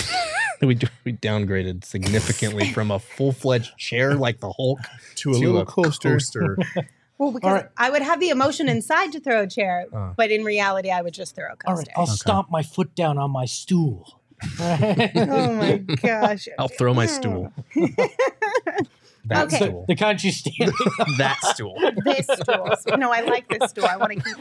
[0.67, 4.81] We we downgraded significantly from a full fledged chair like the Hulk
[5.17, 6.19] To a little coaster.
[7.19, 7.67] Well, because right.
[7.77, 10.15] I would have the emotion inside to throw a chair, Uh.
[10.17, 11.87] but in reality, I would just throw a All right.
[11.87, 11.93] coaster.
[11.95, 14.19] I'll stomp my foot down on my stool.
[14.59, 16.49] oh my gosh.
[16.59, 17.53] I'll throw my stool.
[19.27, 19.57] That Okay.
[19.67, 19.85] stool.
[19.87, 20.73] the kind you stand.
[21.19, 21.77] that stool.
[22.05, 22.97] this stool.
[22.97, 23.85] No, I like this stool.
[23.85, 24.41] I want to keep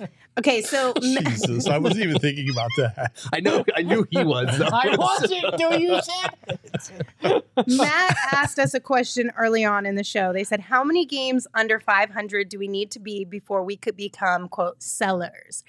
[0.00, 0.10] it.
[0.38, 3.12] Okay, so Jesus, I wasn't even thinking about that.
[3.32, 3.64] I know.
[3.76, 4.56] I knew he was.
[4.58, 4.68] though.
[4.72, 5.58] I wasn't.
[5.58, 7.42] Do you said?
[7.66, 10.32] Matt asked us a question early on in the show.
[10.32, 13.96] They said, How many games under 500 do we need to be before we could
[13.96, 15.64] become, quote, sellers?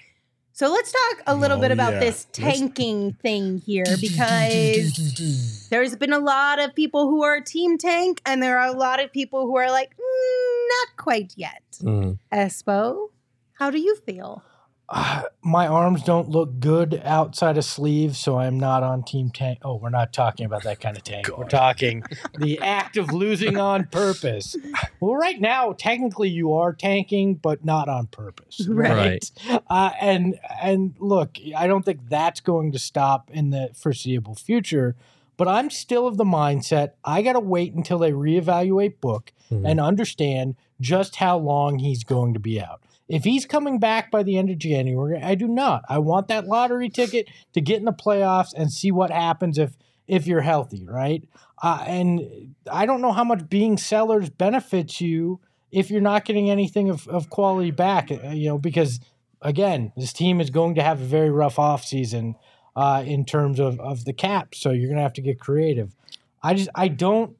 [0.60, 2.00] So let's talk a little Oh, bit about yeah.
[2.00, 7.78] this Let's- tanking thing here because there's been a lot of people who are team
[7.78, 11.62] tank and there are a lot of people who are like, "Mm, not quite yet.
[11.80, 12.18] Mm.
[12.30, 13.08] Espo,
[13.54, 14.42] how do you feel?
[14.90, 19.60] Uh, my arms don't look good outside of sleeves, so I'm not on Team Tank.
[19.62, 21.28] Oh, we're not talking about that kind of tank.
[21.36, 22.02] We're talking
[22.38, 24.56] the act of losing on purpose.
[25.02, 29.30] Well, right now, technically, you are tanking, but not on purpose, Right.
[29.48, 29.60] right?
[29.70, 34.96] Uh, and and look, I don't think that's going to stop in the foreseeable future.
[35.38, 39.70] But I'm still of the mindset I got to wait until they reevaluate Book Mhm.
[39.70, 42.82] and understand just how long he's going to be out.
[43.10, 45.82] If he's coming back by the end of January, I do not.
[45.88, 49.76] I want that lottery ticket to get in the playoffs and see what happens if
[50.06, 51.28] if you're healthy, right?
[51.62, 55.40] Uh, and I don't know how much being sellers benefits you
[55.70, 58.10] if you're not getting anything of, of quality back.
[58.10, 59.00] uh, You know, because
[59.42, 62.34] again, this team is going to have a very rough offseason
[62.76, 65.96] uh, in terms of of the cap, so you're going to have to get creative.
[66.42, 67.36] I just I don't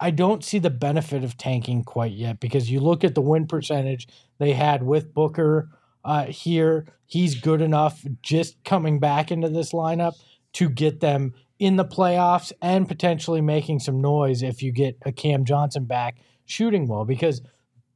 [0.00, 3.46] I don't see the benefit of tanking quite yet because you look at the win
[3.46, 5.70] percentage they had with Booker
[6.04, 6.86] uh, here.
[7.06, 10.14] He's good enough just coming back into this lineup
[10.54, 15.12] to get them in the playoffs and potentially making some noise if you get a
[15.12, 17.42] Cam Johnson back shooting well because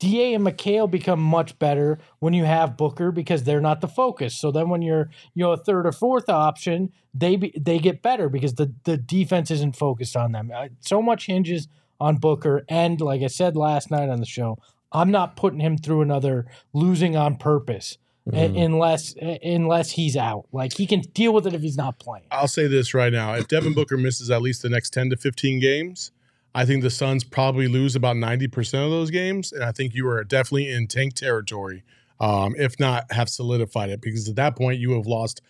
[0.00, 4.34] Da and Mikal become much better when you have Booker because they're not the focus.
[4.34, 8.02] So then when you're you know a third or fourth option, they be, they get
[8.02, 10.50] better because the the defense isn't focused on them.
[10.52, 11.68] Uh, so much hinges
[12.02, 14.58] on Booker and like I said last night on the show,
[14.90, 17.96] I'm not putting him through another losing on purpose
[18.30, 18.64] Mhm.
[18.66, 20.44] unless unless he's out.
[20.52, 22.26] Like he can deal with it if he's not playing.
[22.30, 25.16] I'll say this right now: if Devin Booker misses at least the next ten to
[25.16, 26.12] fifteen games,
[26.54, 29.94] I think the Suns probably lose about ninety percent of those games, and I think
[29.94, 31.82] you are definitely in tank territory,
[32.20, 35.40] um, if not have solidified it, because at that point you have lost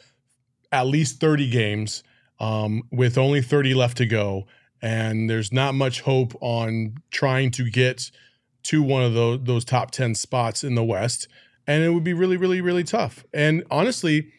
[0.71, 2.03] at least thirty games
[2.41, 4.47] um, with only thirty left to go,
[4.83, 8.11] and there's not much hope on trying to get
[8.65, 11.29] to one of those those top ten spots in the West,
[11.67, 13.25] and it would be really, really, really tough.
[13.33, 14.33] And honestly,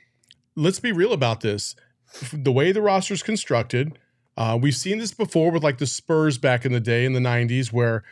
[0.55, 1.75] let's be real about this
[2.31, 3.97] the way the roster is constructed,
[4.37, 7.19] uh, we've seen this before with like the Spurs back in the day in the
[7.19, 8.03] 90s where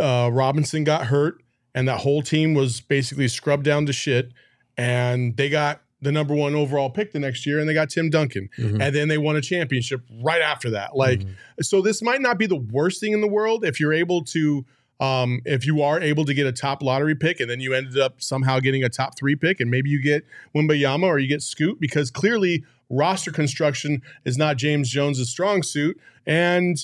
[0.00, 1.42] uh, Robinson got hurt
[1.74, 4.32] and that whole team was basically scrubbed down to shit.
[4.78, 8.10] And they got the number one overall pick the next year and they got Tim
[8.10, 8.48] Duncan.
[8.58, 8.82] Mhm.
[8.82, 10.94] And then they won a championship right after that.
[10.94, 11.22] Like,
[11.62, 14.64] so this might not be the worst thing in the world if you're able to.
[14.98, 17.98] Um, if you are able to get a top lottery pick and then you ended
[17.98, 20.24] up somehow getting a top three pick and maybe you get
[20.54, 26.00] Wembanyama or you get Scoot because clearly roster construction is not James Jones's strong suit
[26.26, 26.78] and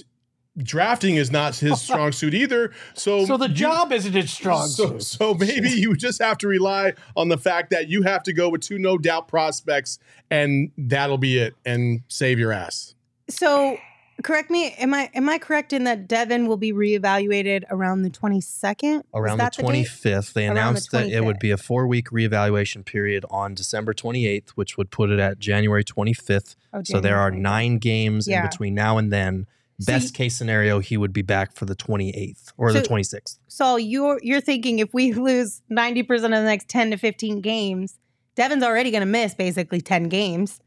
[0.58, 2.72] drafting is not his strong suit either.
[2.94, 5.02] So So the you- job isn't its strong so, suit.
[5.02, 8.48] so maybe you just have to rely on the fact that you have to go
[8.48, 9.98] with two no doubt prospects
[10.30, 12.94] and that'll be it and save your ass.
[13.28, 13.78] So
[14.22, 14.72] correct me.
[14.78, 19.04] Am I am I correct in that Devin will be reevaluated around the twenty second?
[19.14, 20.32] around the 25th.
[20.34, 23.94] They Around the announced that it would be a four week reevaluation period on December
[23.94, 26.56] 28th, which would put it at January 25th.
[26.74, 28.42] Oh, so there are nine games Yeah.
[28.44, 29.46] in between now and then.
[29.80, 33.38] So Best you- case scenario, he would be back for the 28th or the 26th.
[33.48, 37.40] So you're you're thinking if we lose ninety percent of the next ten to fifteen
[37.40, 37.98] games,
[38.36, 40.60] Devin's already going to miss basically ten games.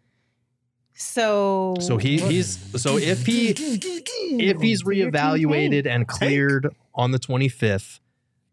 [0.94, 7.12] So So he he's so if he if he's So your reevaluated and cleared on
[7.12, 8.00] the 25th,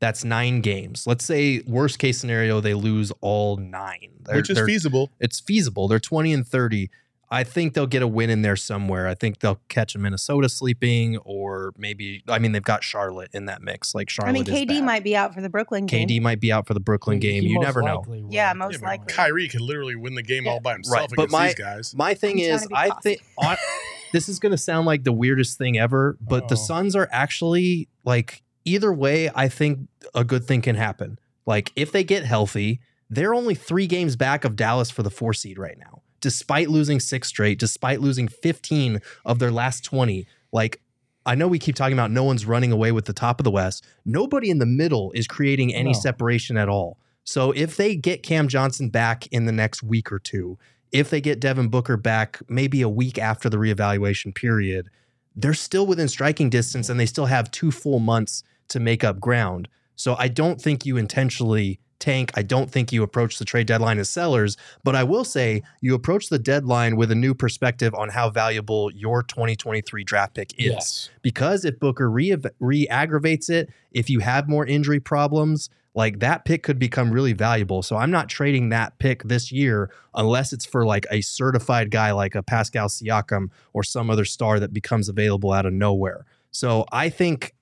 [0.01, 1.07] that's nine games.
[1.07, 4.11] Let's say worst case scenario they lose all nine.
[4.25, 5.11] They're- which is feasible.
[5.21, 5.87] it's feasible.
[5.89, 6.91] They're 20 and 30.
[7.33, 9.09] I think they'll get a win in there somewhere.
[9.09, 13.47] I think they'll catch a Minnesota sleeping, or maybe I mean they've got Charlotte in
[13.47, 13.95] that mix.
[13.95, 14.29] Like Charlotte.
[14.31, 14.85] I mean, is KD bad.
[14.85, 16.07] might be out for the Brooklyn game.
[16.07, 17.43] KD might be out for the Brooklyn game.
[17.43, 18.05] he you never know.
[18.07, 18.29] will.
[18.31, 19.07] Yeah, most Yeah, likely.
[19.15, 21.95] Kyrie could literally win the game all by himself Right, but against my- these guys.
[21.97, 23.23] My thing I'm trying is, I think
[24.13, 26.59] this is going to sound like the weirdest thing ever, but the Oh.
[26.59, 29.31] Suns are actually like either way.
[29.35, 31.19] I think a good thing can happen.
[31.47, 35.33] Like if they get healthy, they're only three games back of Dallas for the four
[35.33, 40.27] seed right now, despite losing six straight, despite losing 15 of their last 20.
[40.53, 40.81] Like
[41.27, 43.51] I know we keep talking about no one's running away with the top of the
[43.51, 43.85] West.
[44.07, 45.99] Nobody in the middle is creating any No.
[46.01, 46.97] separation at all.
[47.25, 50.59] So if they get Cam Johnson back in the next week or two,
[50.91, 54.89] if they get Devin Booker back maybe a week after the reevaluation period,
[55.37, 59.21] they're still within striking distance and they still have two full months to make up
[59.21, 59.69] ground.
[59.95, 62.33] So I don't think you intentionally tank.
[62.35, 65.95] I don't think you approach the trade deadline as sellers, but I will say you
[65.95, 70.67] approach the deadline with a new perspective on how valuable your 2023 draft pick is
[70.67, 71.11] Yes.
[71.23, 76.45] because if Booker re re aggravates it, if you have more injury problems, like that
[76.45, 77.83] pick could become really valuable.
[77.83, 82.13] So I'm not trading that pick this year unless it's for like a certified guy
[82.13, 86.25] like a Pascal Siakam or some other star that becomes available out of nowhere.
[86.51, 87.55] So I think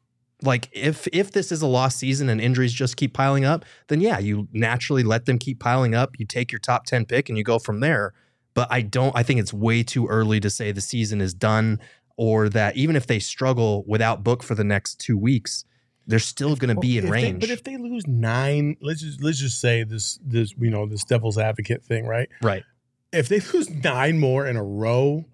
[0.43, 4.01] like if if this is a lost season and injuries just keep piling up, then
[4.01, 6.19] yeah, you naturally let them keep piling up.
[6.19, 8.13] You take your top 10 pick and you go from there.
[8.55, 11.79] But I don't I think it's way too early to say the season is done
[12.17, 15.65] or that even if they struggle without book for the next 2 weeks,
[16.07, 17.41] they're still going to be in If they- range.
[17.41, 21.05] but if they lose nine, let's just let's just say this this you know this
[21.05, 22.29] devil's advocate thing, right?
[22.43, 22.63] right.
[23.13, 25.25] If they lose nine more in a row,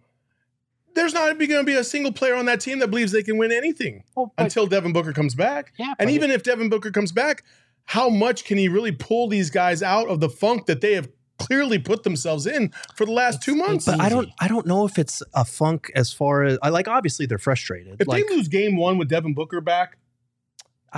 [0.97, 3.39] there's not going to be a single player on that team that believes they can
[3.39, 5.73] win anything Well, but- until Devin Booker comes back.
[5.79, 7.45] yeah, And even if Devin Booker comes back,
[7.85, 11.09] how much can he really pull these guys out of the funk that they have
[11.39, 13.85] clearly put themselves in for the last two months?
[13.87, 14.29] But I don't.
[14.41, 18.01] I don't know if it's a funk as far as I like obviously they're frustrated.
[18.01, 19.99] if like they lose game one with Devin Booker back,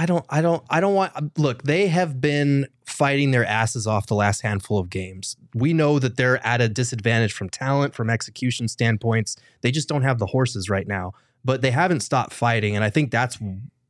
[0.00, 4.06] I don't I don't I don't want look, they have been fighting their asses off
[4.06, 5.36] the last handful of games.
[5.54, 9.36] We know that they're at a disadvantage from talent, from execution standpoints.
[9.62, 11.12] They just don't have the horses right now.
[11.44, 12.74] but they haven't stopped fighting.
[12.76, 13.38] And I think that's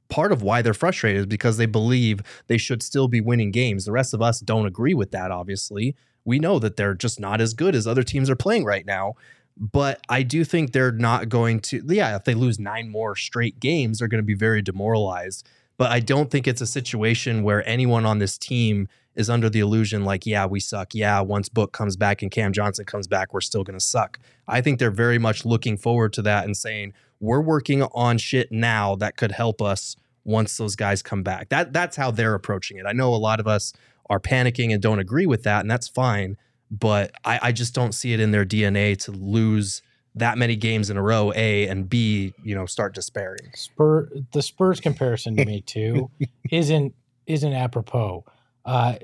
[0.08, 3.84] part of why they're frustrated is because they believe they should still be winning games.
[3.84, 5.96] The rest of us don't agree with that, obviously.
[6.24, 9.14] We know that they're just not as good as other teams are playing right now.
[9.56, 13.58] But I do think they're not going to, yeah, if they lose nine more straight
[13.58, 15.48] games, they're going to be very demoralized.
[15.78, 19.60] But I don't think it's a situation where anyone on this team is under the
[19.60, 20.94] illusion like, yeah, we suck.
[20.94, 24.18] Yeah, once Book comes back and Cam Johnson comes back, we're still going to suck.
[24.46, 28.52] I think they're very much looking forward to that and saying, we're working on shit
[28.52, 31.48] now that could help us once those guys come back.
[31.48, 32.86] That that's how they're approaching it.
[32.86, 33.72] I know a lot of us
[34.10, 36.36] are panicking and don't agree with that, and that's fine.
[36.70, 39.82] But I, I just don't see it in their DNA to lose
[40.18, 43.50] that many games in a row, A, and B, you know, start despairing.
[43.54, 46.10] Spur the Spurs comparison to me too
[46.50, 46.94] isn't
[47.26, 48.24] isn't apropos.
[48.64, 48.94] Uh,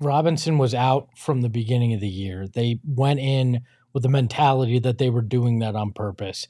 [0.00, 2.46] Robinson was out from the beginning of the year.
[2.48, 3.60] They went in
[3.92, 6.48] with the mentality that they were doing that on purpose.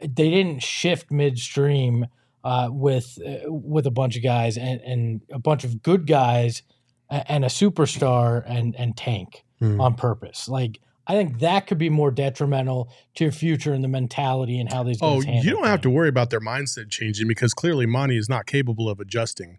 [0.00, 2.06] They didn't shift midstream
[2.44, 6.62] uh, with uh, with a bunch of guys and, and a bunch of good guys
[7.10, 9.80] and a superstar and and tank Hmm.
[9.80, 10.48] on purpose.
[10.48, 14.72] Like I think that could be more detrimental to your future and the mentality and
[14.72, 14.98] how these.
[15.02, 18.28] Oh, guys you don't have to worry about their mindset changing because clearly Monty is
[18.28, 19.58] not capable of adjusting.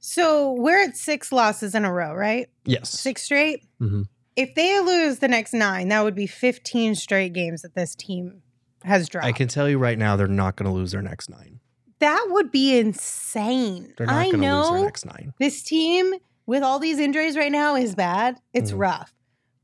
[0.00, 2.48] So we're at six losses in a row, right?
[2.64, 2.90] Yes.
[2.90, 3.64] Six straight.
[3.80, 4.06] Mhm.
[4.36, 8.42] If they lose the next nine, that would be 15 straight games that this team
[8.82, 9.26] has dropped.
[9.26, 11.60] I can tell you right now, they're not going to lose their next nine.
[12.00, 13.94] that would be insane.
[13.96, 15.32] They're not I going to lose their know next nine.
[15.38, 16.12] this team
[16.44, 18.40] with all these injuries right now is bad.
[18.52, 18.78] It's Mhm.
[18.80, 19.14] rough.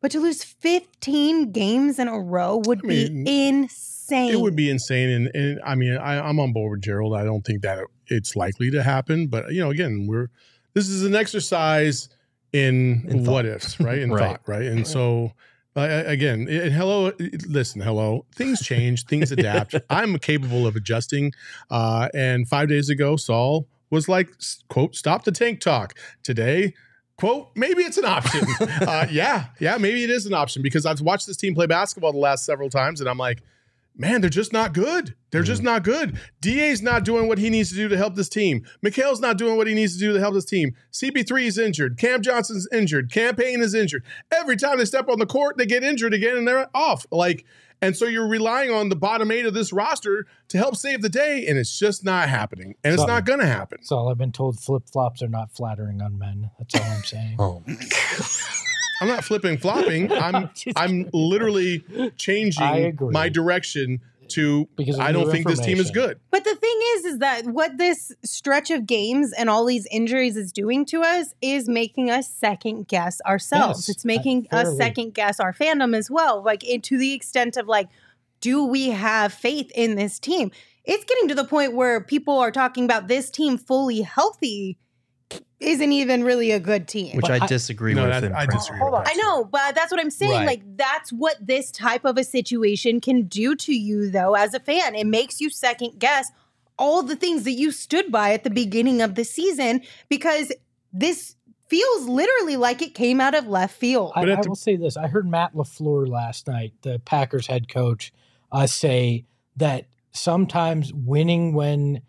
[0.00, 4.32] But to lose 15 games in a row would I mean, be insane.
[4.32, 7.14] It would be insane, and, and I mean, I, I'm on board with Gerald.
[7.14, 10.28] I don't think that it's likely to happen, but you know, again, we're
[10.74, 12.08] this is an exercise
[12.52, 13.98] in, In what ifs, right?
[13.98, 14.18] In Right.
[14.18, 14.66] thought, right?
[14.66, 15.32] And so,
[15.76, 17.12] uh, again, and hello,
[17.46, 18.26] listen, hello.
[18.34, 19.76] Things change, things adapt.
[19.90, 21.32] I'm capable of adjusting.
[21.70, 24.30] Uh, and five days ago, Saul was like,
[24.68, 26.74] "quote Stop the tank talk." Today.
[27.20, 28.46] Quote, maybe it's an option.
[28.60, 32.12] uh, yeah, yeah, maybe it is an option because I've watched this team play basketball
[32.12, 33.42] the last several times and I'm like,
[33.94, 35.14] man, they're just not good.
[35.30, 36.18] They're just not good.
[36.40, 38.64] DA's not doing what he needs to do to help this team.
[38.80, 40.74] Mikal's not doing what he needs to do to help this team.
[40.92, 41.98] CP3 is injured.
[41.98, 43.12] Cam Johnson's injured.
[43.12, 44.02] Cam Payne is injured.
[44.32, 47.04] Every time they step on the court, they get injured again and they're off.
[47.10, 47.44] Like,
[47.82, 51.08] and so you're relying on the bottom eight of this roster to help save the
[51.08, 52.74] day, and it's just not happening.
[52.84, 53.78] And it's So- not gonna happen.
[53.80, 54.60] That's all I've been told.
[54.60, 56.50] Flip flops are not flattering on men.
[56.58, 57.36] That's all I'm saying.
[57.38, 57.62] Oh,
[59.02, 60.12] I'm not flipping flopping.
[60.12, 61.82] I'm Just I'm literally
[62.18, 64.00] changing my direction
[64.30, 66.20] to Because I don't think this team is good.
[66.30, 70.36] But the thing is, is that what this stretch of games and all these injuries
[70.36, 73.88] is doing to us is making us second guess ourselves.
[73.88, 76.42] Yes, it's making I- us second guess our fandom as well.
[76.42, 77.88] Like it, to the extent of like,
[78.40, 80.50] do we have faith in this team?
[80.84, 84.78] It's getting to the point where people are talking about this team fully healthy
[85.60, 87.14] isn't even really a good team.
[87.16, 88.12] which I I- disagree No, with.
[88.12, 89.06] that- in I disagree Hold with on.
[89.08, 90.32] I know, but that's what I'm saying.
[90.32, 90.46] Right.
[90.46, 94.60] Like that's what this type of a situation can do to you though as a
[94.60, 94.94] fan.
[94.94, 96.30] It makes you second guess
[96.78, 100.50] all the things that you stood by at the beginning of the season because
[100.94, 101.36] this
[101.68, 104.12] feels literally like it came out of left field.
[104.16, 107.46] I, But at I will say this: I heard Matt Lafleur last night, the Packers
[107.46, 108.12] head coach,
[108.50, 109.24] uh, say
[109.56, 112.00] that sometimes winning when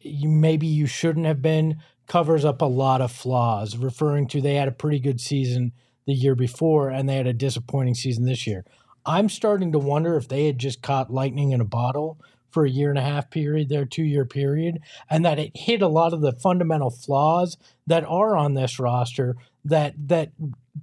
[0.00, 1.76] you maybe you shouldn't have been
[2.06, 3.76] covers up a lot of flaws.
[3.76, 5.72] Referring to they had a pretty good season
[6.06, 8.64] the year before and they had a disappointing season this year.
[9.06, 12.18] I'm starting to wonder if they had just caught lightning in a bottle
[12.50, 14.78] for a year and a half period, their two year period,
[15.10, 19.36] and that it hit a lot of the fundamental flaws that are on this roster
[19.64, 20.30] that that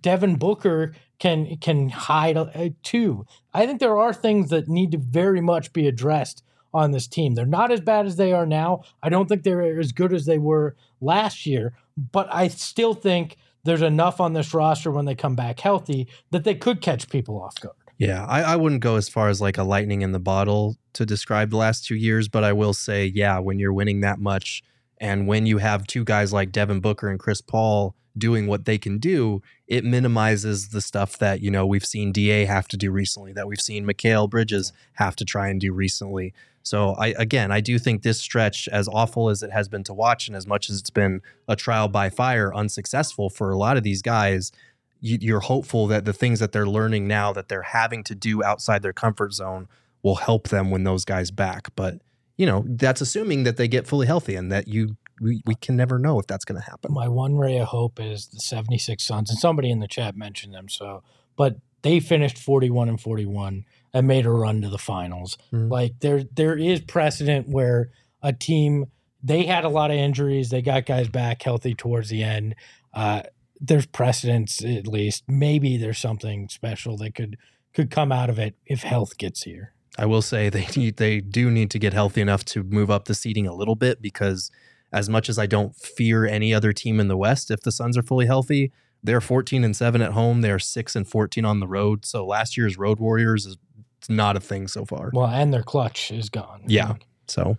[0.01, 3.25] Devin Booker can can hide uh, too.
[3.53, 6.43] I think there are things that need to very much be addressed
[6.73, 7.35] on this team.
[7.35, 8.83] They're not as bad as they are now.
[9.01, 13.37] I don't think they're as good as they were last year, but I still think
[13.63, 17.41] there's enough on this roster when they come back healthy that they could catch people
[17.41, 17.75] off guard.
[17.97, 21.05] Yeah, I, I wouldn't go as far as like a lightning in the bottle to
[21.05, 24.63] describe the last two years, but I will say, yeah, when you're winning that much
[24.99, 28.77] and when you have two guys like Devin Booker and Chris Paul doing what they
[28.77, 32.91] can do, it minimizes the stuff that, you know, we've seen DA have to do
[32.91, 36.33] recently, that we've seen Mikal Bridges have to try and do recently.
[36.63, 39.93] So I again, I do think this stretch, as awful as it has been to
[39.93, 43.77] watch, and as much as it's been a trial by fire, unsuccessful for a lot
[43.77, 44.51] of these guys,
[44.99, 48.43] you, you're hopeful that the things that they're learning now that they're having to do
[48.43, 49.67] outside their comfort zone
[50.03, 51.69] will help them when those guys back.
[51.75, 51.99] But
[52.37, 55.75] you know, that's assuming that they get fully healthy, and that you we, we can
[55.75, 56.91] never know if that's going to happen.
[56.93, 60.53] My one ray of hope is the 76 Suns, and somebody in the chat mentioned
[60.53, 60.67] them.
[60.67, 61.03] So,
[61.37, 65.37] but they finished 41 and 41 and made a run to the finals.
[65.53, 65.69] Mhm.
[65.69, 67.89] Like there there is precedent where
[68.21, 68.85] a team
[69.23, 72.55] they had a lot of injuries, they got guys back healthy towards the end.
[72.93, 73.21] Uh,
[73.59, 75.23] there's precedence at least.
[75.27, 77.37] Maybe there's something special that could
[77.73, 79.73] could come out of it if health gets here.
[79.97, 83.05] I will say they need, they do need to get healthy enough to move up
[83.05, 84.51] the seeding a little bit because
[84.91, 87.97] as much as I don't fear any other team in the West, if the Suns
[87.97, 88.71] are fully healthy,
[89.03, 90.41] they're 14 and 7 at home.
[90.41, 92.05] They're 6 and 14 on the road.
[92.05, 93.57] So last year's Road Warriors is
[94.01, 95.11] it's not a thing so far.
[95.13, 96.63] Well, and their clutch is gone.
[96.65, 96.95] Yeah.
[97.27, 97.57] So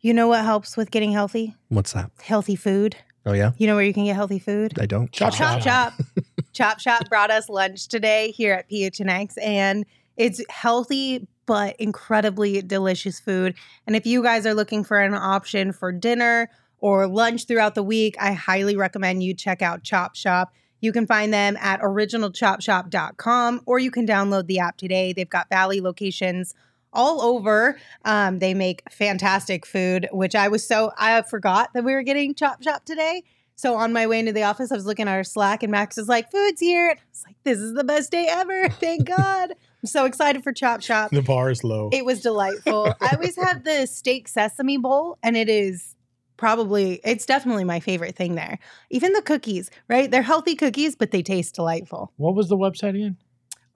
[0.00, 1.56] You know what helps with getting healthy?
[1.68, 2.12] what's that?
[2.22, 2.96] Healthy food.
[3.26, 4.78] Oh yeah, You know where you can get healthy food?
[4.80, 5.10] I don't.
[5.12, 5.94] Chop Chop Chop.
[5.96, 6.24] Chop.
[6.52, 9.84] Chop Chop brought us lunch today here at PHNX, and
[10.16, 13.54] it's healthy but incredibly delicious food.
[13.86, 17.82] And if you guys are looking for an option for dinner or lunch throughout the
[17.82, 20.52] week, I highly recommend you check out Chop Shop.
[20.82, 25.14] You can find them at originalchopshop.com or you can download the app today.
[25.14, 26.54] They've got Valley locations
[26.92, 27.78] all over.
[28.04, 32.34] Um, they make fantastic food, which I was so, I forgot that we were getting
[32.34, 33.22] Chop Shop today.
[33.54, 35.96] So on my way into the office, I was looking at our Slack, and Max
[35.96, 38.68] is like, "Food's here." And I was like, "This is the best day ever!
[38.68, 41.10] Thank God!" I'm so excited for Chop Shop.
[41.10, 41.90] The bar is low.
[41.92, 42.94] It was delightful.
[43.00, 45.94] I always have the steak sesame bowl, and it is
[46.42, 48.58] probably, it's definitely my favorite thing there.
[48.90, 50.10] Even the cookies, right?
[50.10, 52.12] They're healthy cookies, but they taste delightful.
[52.16, 53.16] What was the website again?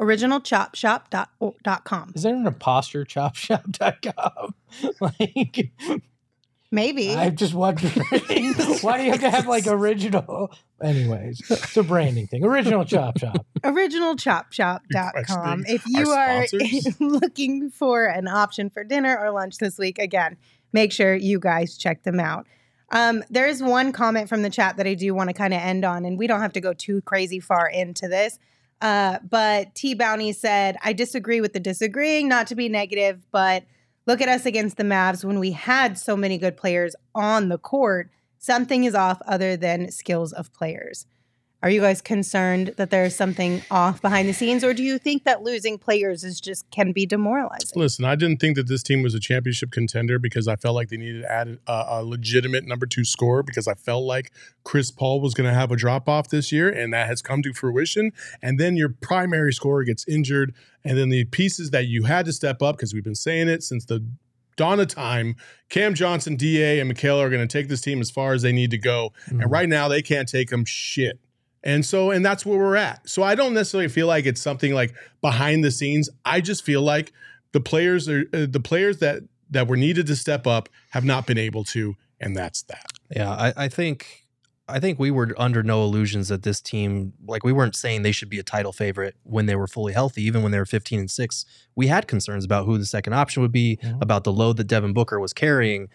[0.00, 2.12] OriginalChopShop.com.
[2.16, 4.54] Is there an imposter chopshop.com?
[5.00, 5.70] like
[6.72, 7.14] Maybe.
[7.14, 7.92] I'm just wondering
[8.80, 10.50] why do you have to have like original
[10.82, 15.12] anyways it's a branding thing original chop shop originalchopshop.com.
[15.14, 16.44] Requesting If you are
[17.00, 20.36] looking for an option for dinner or lunch this week, again,
[20.72, 22.46] make sure you guys check them out.
[22.90, 25.60] Um, there is one comment from the chat that I do want to kind of
[25.60, 28.38] end on, and we don't have to go too crazy far into this.
[28.80, 33.64] Uh, but T Bounty said, I disagree with the disagreeing, not to be negative, but
[34.06, 37.58] look at us against the Mavs when we had so many good players on the
[37.58, 38.10] court.
[38.38, 41.06] Something is off other than skills of players.
[41.62, 45.24] Are you guys concerned that there's something off behind the scenes, or do you think
[45.24, 47.72] that losing players is just can be demoralizing?
[47.74, 50.90] Listen, I didn't think that this team was a championship contender because I felt like
[50.90, 54.32] they needed to add a, a legitimate number two scorer because I felt like
[54.64, 57.42] Chris Paul was going to have a drop off this year, and that has come
[57.42, 58.12] to fruition.
[58.42, 60.54] And then your primary scorer gets injured,
[60.84, 63.62] and then the pieces that you had to step up because we've been saying it
[63.62, 64.06] since the
[64.56, 65.36] dawn of time.
[65.68, 68.52] Cam Johnson, Da, and Michaela are going to take this team as far as they
[68.52, 69.50] need to go, and mm-hmm.
[69.50, 71.18] right now they can't take them shit.
[71.66, 73.08] And so, and that's where we're at.
[73.08, 76.08] So I don't necessarily feel like it's something like behind the scenes.
[76.24, 77.12] I just feel like
[77.52, 81.26] the players are uh, the players that that were needed to step up have not
[81.26, 82.86] been able to, and that's that.
[83.14, 84.24] Yeah, I, I think
[84.68, 88.12] I think we were under no illusions that this team, like we weren't saying they
[88.12, 90.98] should be a title favorite when they were fully healthy, even when they were 15
[91.00, 91.44] and 6.
[91.76, 94.00] We had concerns about who the second option would be, Mhm.
[94.02, 95.88] about the load that Devin Booker was carrying.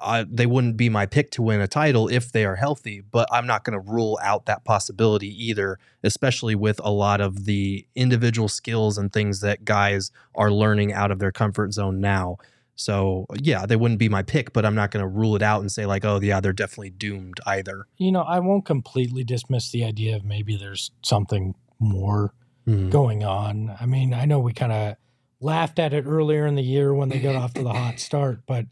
[0.00, 3.28] I, they wouldn't be my pick to win a title if they are healthy, but
[3.32, 7.86] I'm not going to rule out that possibility either, especially with a lot of the
[7.94, 12.36] individual skills and things that guys are learning out of their comfort zone now.
[12.76, 15.60] So, yeah, they wouldn't be my pick, but I'm not going to rule it out
[15.62, 17.86] and say, like, oh, yeah, they're definitely doomed either.
[17.96, 22.32] you know i won't completely dismiss the idea of maybe there's something more
[22.68, 22.90] Mhm.
[22.90, 24.96] going on i mean i know we kind of
[25.40, 28.40] laughed at it earlier in the year when they got off to the hot start
[28.46, 28.66] but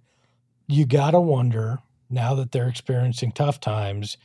[0.67, 4.17] you gotta wonder now that they're experiencing tough times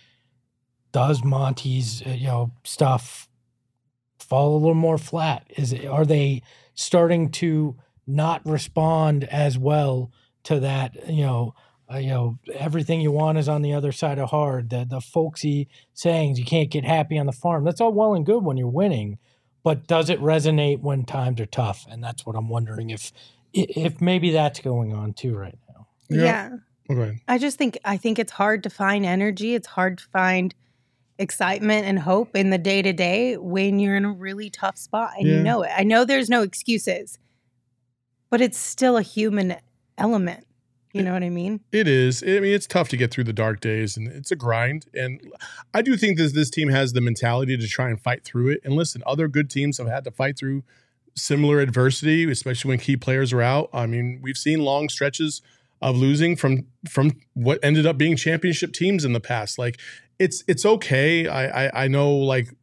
[0.91, 3.27] does monty's uh, you know stuff
[4.19, 5.45] fall a little more flat?
[5.57, 6.41] Is it, are they
[6.73, 7.75] starting to
[8.05, 10.11] not respond as well
[10.43, 11.53] to that you know
[11.91, 15.01] uh, you know everything you want is on the other side of hard the the
[15.01, 17.63] folksy sayings you can't get happy on the farm.
[17.63, 19.17] That's all well and good when you're winning
[19.63, 21.85] but does it resonate when times are tough?
[21.89, 23.11] And that's what i'm wondering if
[23.53, 25.70] if maybe that's going on too right now
[26.19, 26.49] Yeah.
[26.89, 27.21] Okay.
[27.27, 29.55] I just think I think it's hard to find energy.
[29.55, 30.53] It's hard to find
[31.17, 35.11] excitement and hope in the day to day when you're in a really tough spot
[35.17, 35.35] and Yeah.
[35.35, 35.71] you know it.
[35.75, 37.19] I know there's no excuses,
[38.29, 39.55] but it's still a human
[39.97, 40.47] element.
[40.93, 41.61] You know what I mean?
[41.71, 42.21] It is.
[42.21, 44.87] I mean, it's tough to get through the dark days, and it's a grind.
[44.93, 45.21] And
[45.73, 48.61] I do think that this team has the mentality to try and fight through it.
[48.65, 50.63] And listen, other good teams have had to fight through
[51.15, 53.69] similar adversity, especially when key players are out.
[53.71, 55.41] I mean, we've seen long stretches
[55.81, 59.57] of losing from from what ended up being championship teams in the past.
[59.57, 59.79] Like,
[60.19, 61.27] it's it's okay.
[61.27, 62.53] I I, I know like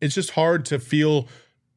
[0.00, 1.28] it's just hard to feel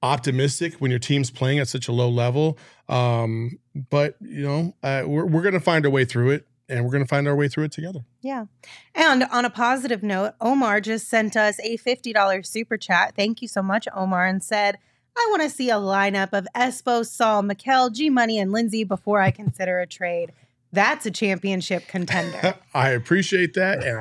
[0.02, 2.58] optimistic when your team's playing at such a low level.
[2.88, 3.60] Um,
[3.90, 7.06] but you know, uh, we're we're gonna find a way through it, and we're to
[7.06, 8.02] find our way through it together.
[8.22, 8.46] Yeah.
[8.94, 13.16] And on a positive note, Omar just sent us a $50 super chat.
[13.16, 14.78] Thank you so much, Omar, and said,
[15.18, 19.20] I want to see a lineup of Espo, Saul, Mikel, G Money, and Lindsay before
[19.20, 20.32] I consider a trade.
[20.72, 22.56] That's a championship contender.
[22.74, 23.98] I appreciate that, and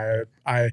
[0.47, 0.71] I I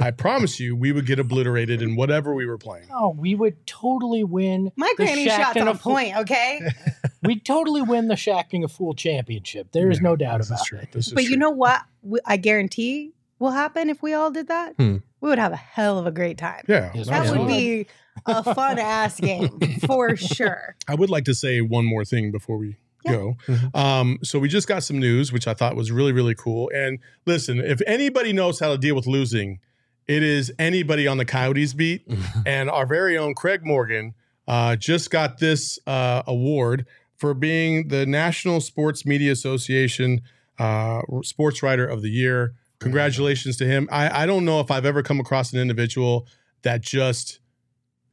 [0.00, 2.86] I promise you, we would get obliterated in whatever we were playing.
[2.92, 4.70] Oh, we would totally win.
[4.76, 6.60] My the granny Shaq shot's and a on fool- point, okay?
[7.24, 9.72] We'd totally win the Shacking a Fool championship.
[9.72, 10.78] There is Yeah, no doubt this about is true.
[10.78, 10.92] it.
[10.92, 11.38] This is But you true.
[11.38, 11.82] know what?
[12.24, 14.74] I guarantee will happen if we all did that.
[14.76, 14.98] Hmm.
[15.20, 16.62] We would have a hell of a great time.
[16.68, 17.32] yeah, Yes, That Yeah.
[17.38, 17.86] would be
[18.26, 20.76] a fun ass game for sure.
[20.86, 23.12] I would like to say one more thing before we Yeah.
[23.12, 23.36] go.
[23.46, 23.76] Mhm.
[23.76, 26.70] Um, so we just got some news, which I thought was really, really cool.
[26.74, 29.60] And listen, if anybody knows how to deal with losing,
[30.06, 32.02] it is anybody on the Coyotes beat.
[32.46, 34.14] and our very own Craig Morgan
[34.48, 40.20] uh, just got this uh, award for being the National Sports Media Association
[40.58, 42.54] uh, Sports Writer of the Year.
[42.80, 43.88] Congratulations to him.
[43.92, 46.26] I, I don't know if I've ever come across an individual
[46.62, 47.38] that just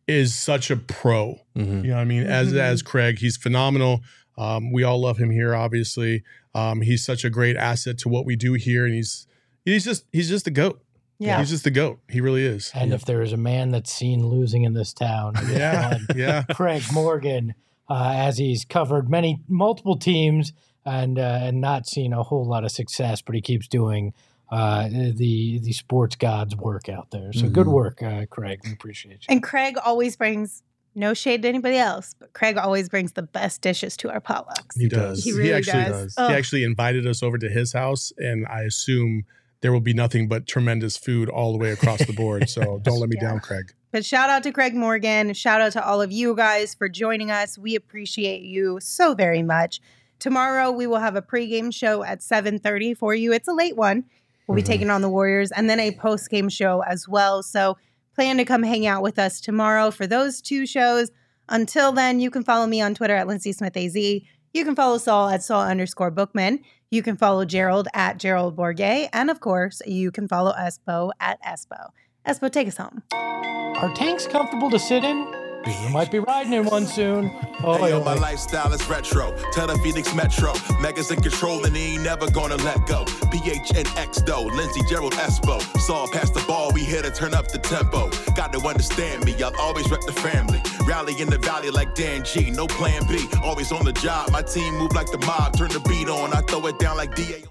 [0.07, 1.39] is such a pro.
[1.57, 1.83] Mhm.
[1.83, 2.23] You know what I mean?
[2.23, 2.57] As Mhm.
[2.59, 4.01] as Craig, he's phenomenal.
[4.37, 6.23] Um, we all love him here, obviously.
[6.53, 9.27] Um, he's such a great asset to what we do here, and he's
[9.63, 10.81] he's just he's just the goat.
[11.17, 11.39] Yeah.
[11.39, 11.99] he's just the goat.
[12.09, 12.71] He really is.
[12.75, 16.43] And if there is a man that's seen losing in this town, Yeah, one yeah.
[16.53, 17.53] Craig Morgan,
[17.89, 20.51] uh, as he's covered many multiple teams
[20.85, 24.13] and uh, and not seen a whole lot of success, but he keeps doing
[24.51, 27.31] uh, the the sports gods work out there.
[27.31, 27.71] So good Mhm.
[27.73, 28.59] work, uh, Craig.
[28.65, 29.27] We appreciate you.
[29.29, 30.63] And Craig always brings
[30.95, 34.77] no shade to anybody else, but Craig always brings the best dishes to our potlucks.
[34.79, 35.23] He does.
[35.23, 36.13] He really actually does.
[36.17, 36.29] Oh.
[36.29, 39.25] He actually invited us over to his house, and I assume
[39.61, 42.49] there will be nothing but tremendous food all the way across the board.
[42.49, 43.29] So don't let me Yeah.
[43.29, 43.73] down, Craig.
[43.91, 45.33] But shout out to Craig Morgan.
[45.33, 47.57] Shout out to all of you guys for joining us.
[47.57, 49.79] We appreciate you so very much.
[50.19, 53.31] Tomorrow we will have a pregame show at 7:30 for you.
[53.33, 54.03] It's a late one.
[54.47, 54.65] We'll be Mhm.
[54.65, 57.41] taking on the Warriors and then a postgame show as well.
[57.41, 57.77] So
[58.15, 61.11] plan to come hang out with us tomorrow for those two shows.
[61.49, 63.95] Until then, you can follow me on Twitter at Lindsay Smith AZ.
[63.95, 66.61] You can follow Saul at Saul underscore Bookman.
[66.89, 69.09] You can follow Gerald at Gerald Bourguet.
[69.11, 71.89] And of course, you can follow Espo at Espo.
[72.25, 73.03] Espo, take us home.
[73.13, 75.44] Are tanks comfortable to sit in?
[75.67, 77.31] You might be riding in one soon.
[77.63, 79.35] Oh, Hey, yo, my lifestyle is retro.
[79.51, 80.53] Tell the Phoenix Metro.
[80.79, 83.03] Megas in control and he ain't never gonna let go.
[83.05, 85.59] PHNX though, Lindsey Gerald Espo.
[85.79, 88.09] Saw past the ball, we here to turn up the tempo.
[88.35, 90.61] Got to understand me, I'll always rep the family.
[90.85, 93.27] Rally in the valley like Dan G, no plan B.
[93.43, 95.57] Always on the job, my team move like the mob.
[95.57, 97.43] Turn the beat on, I throw it down like DA.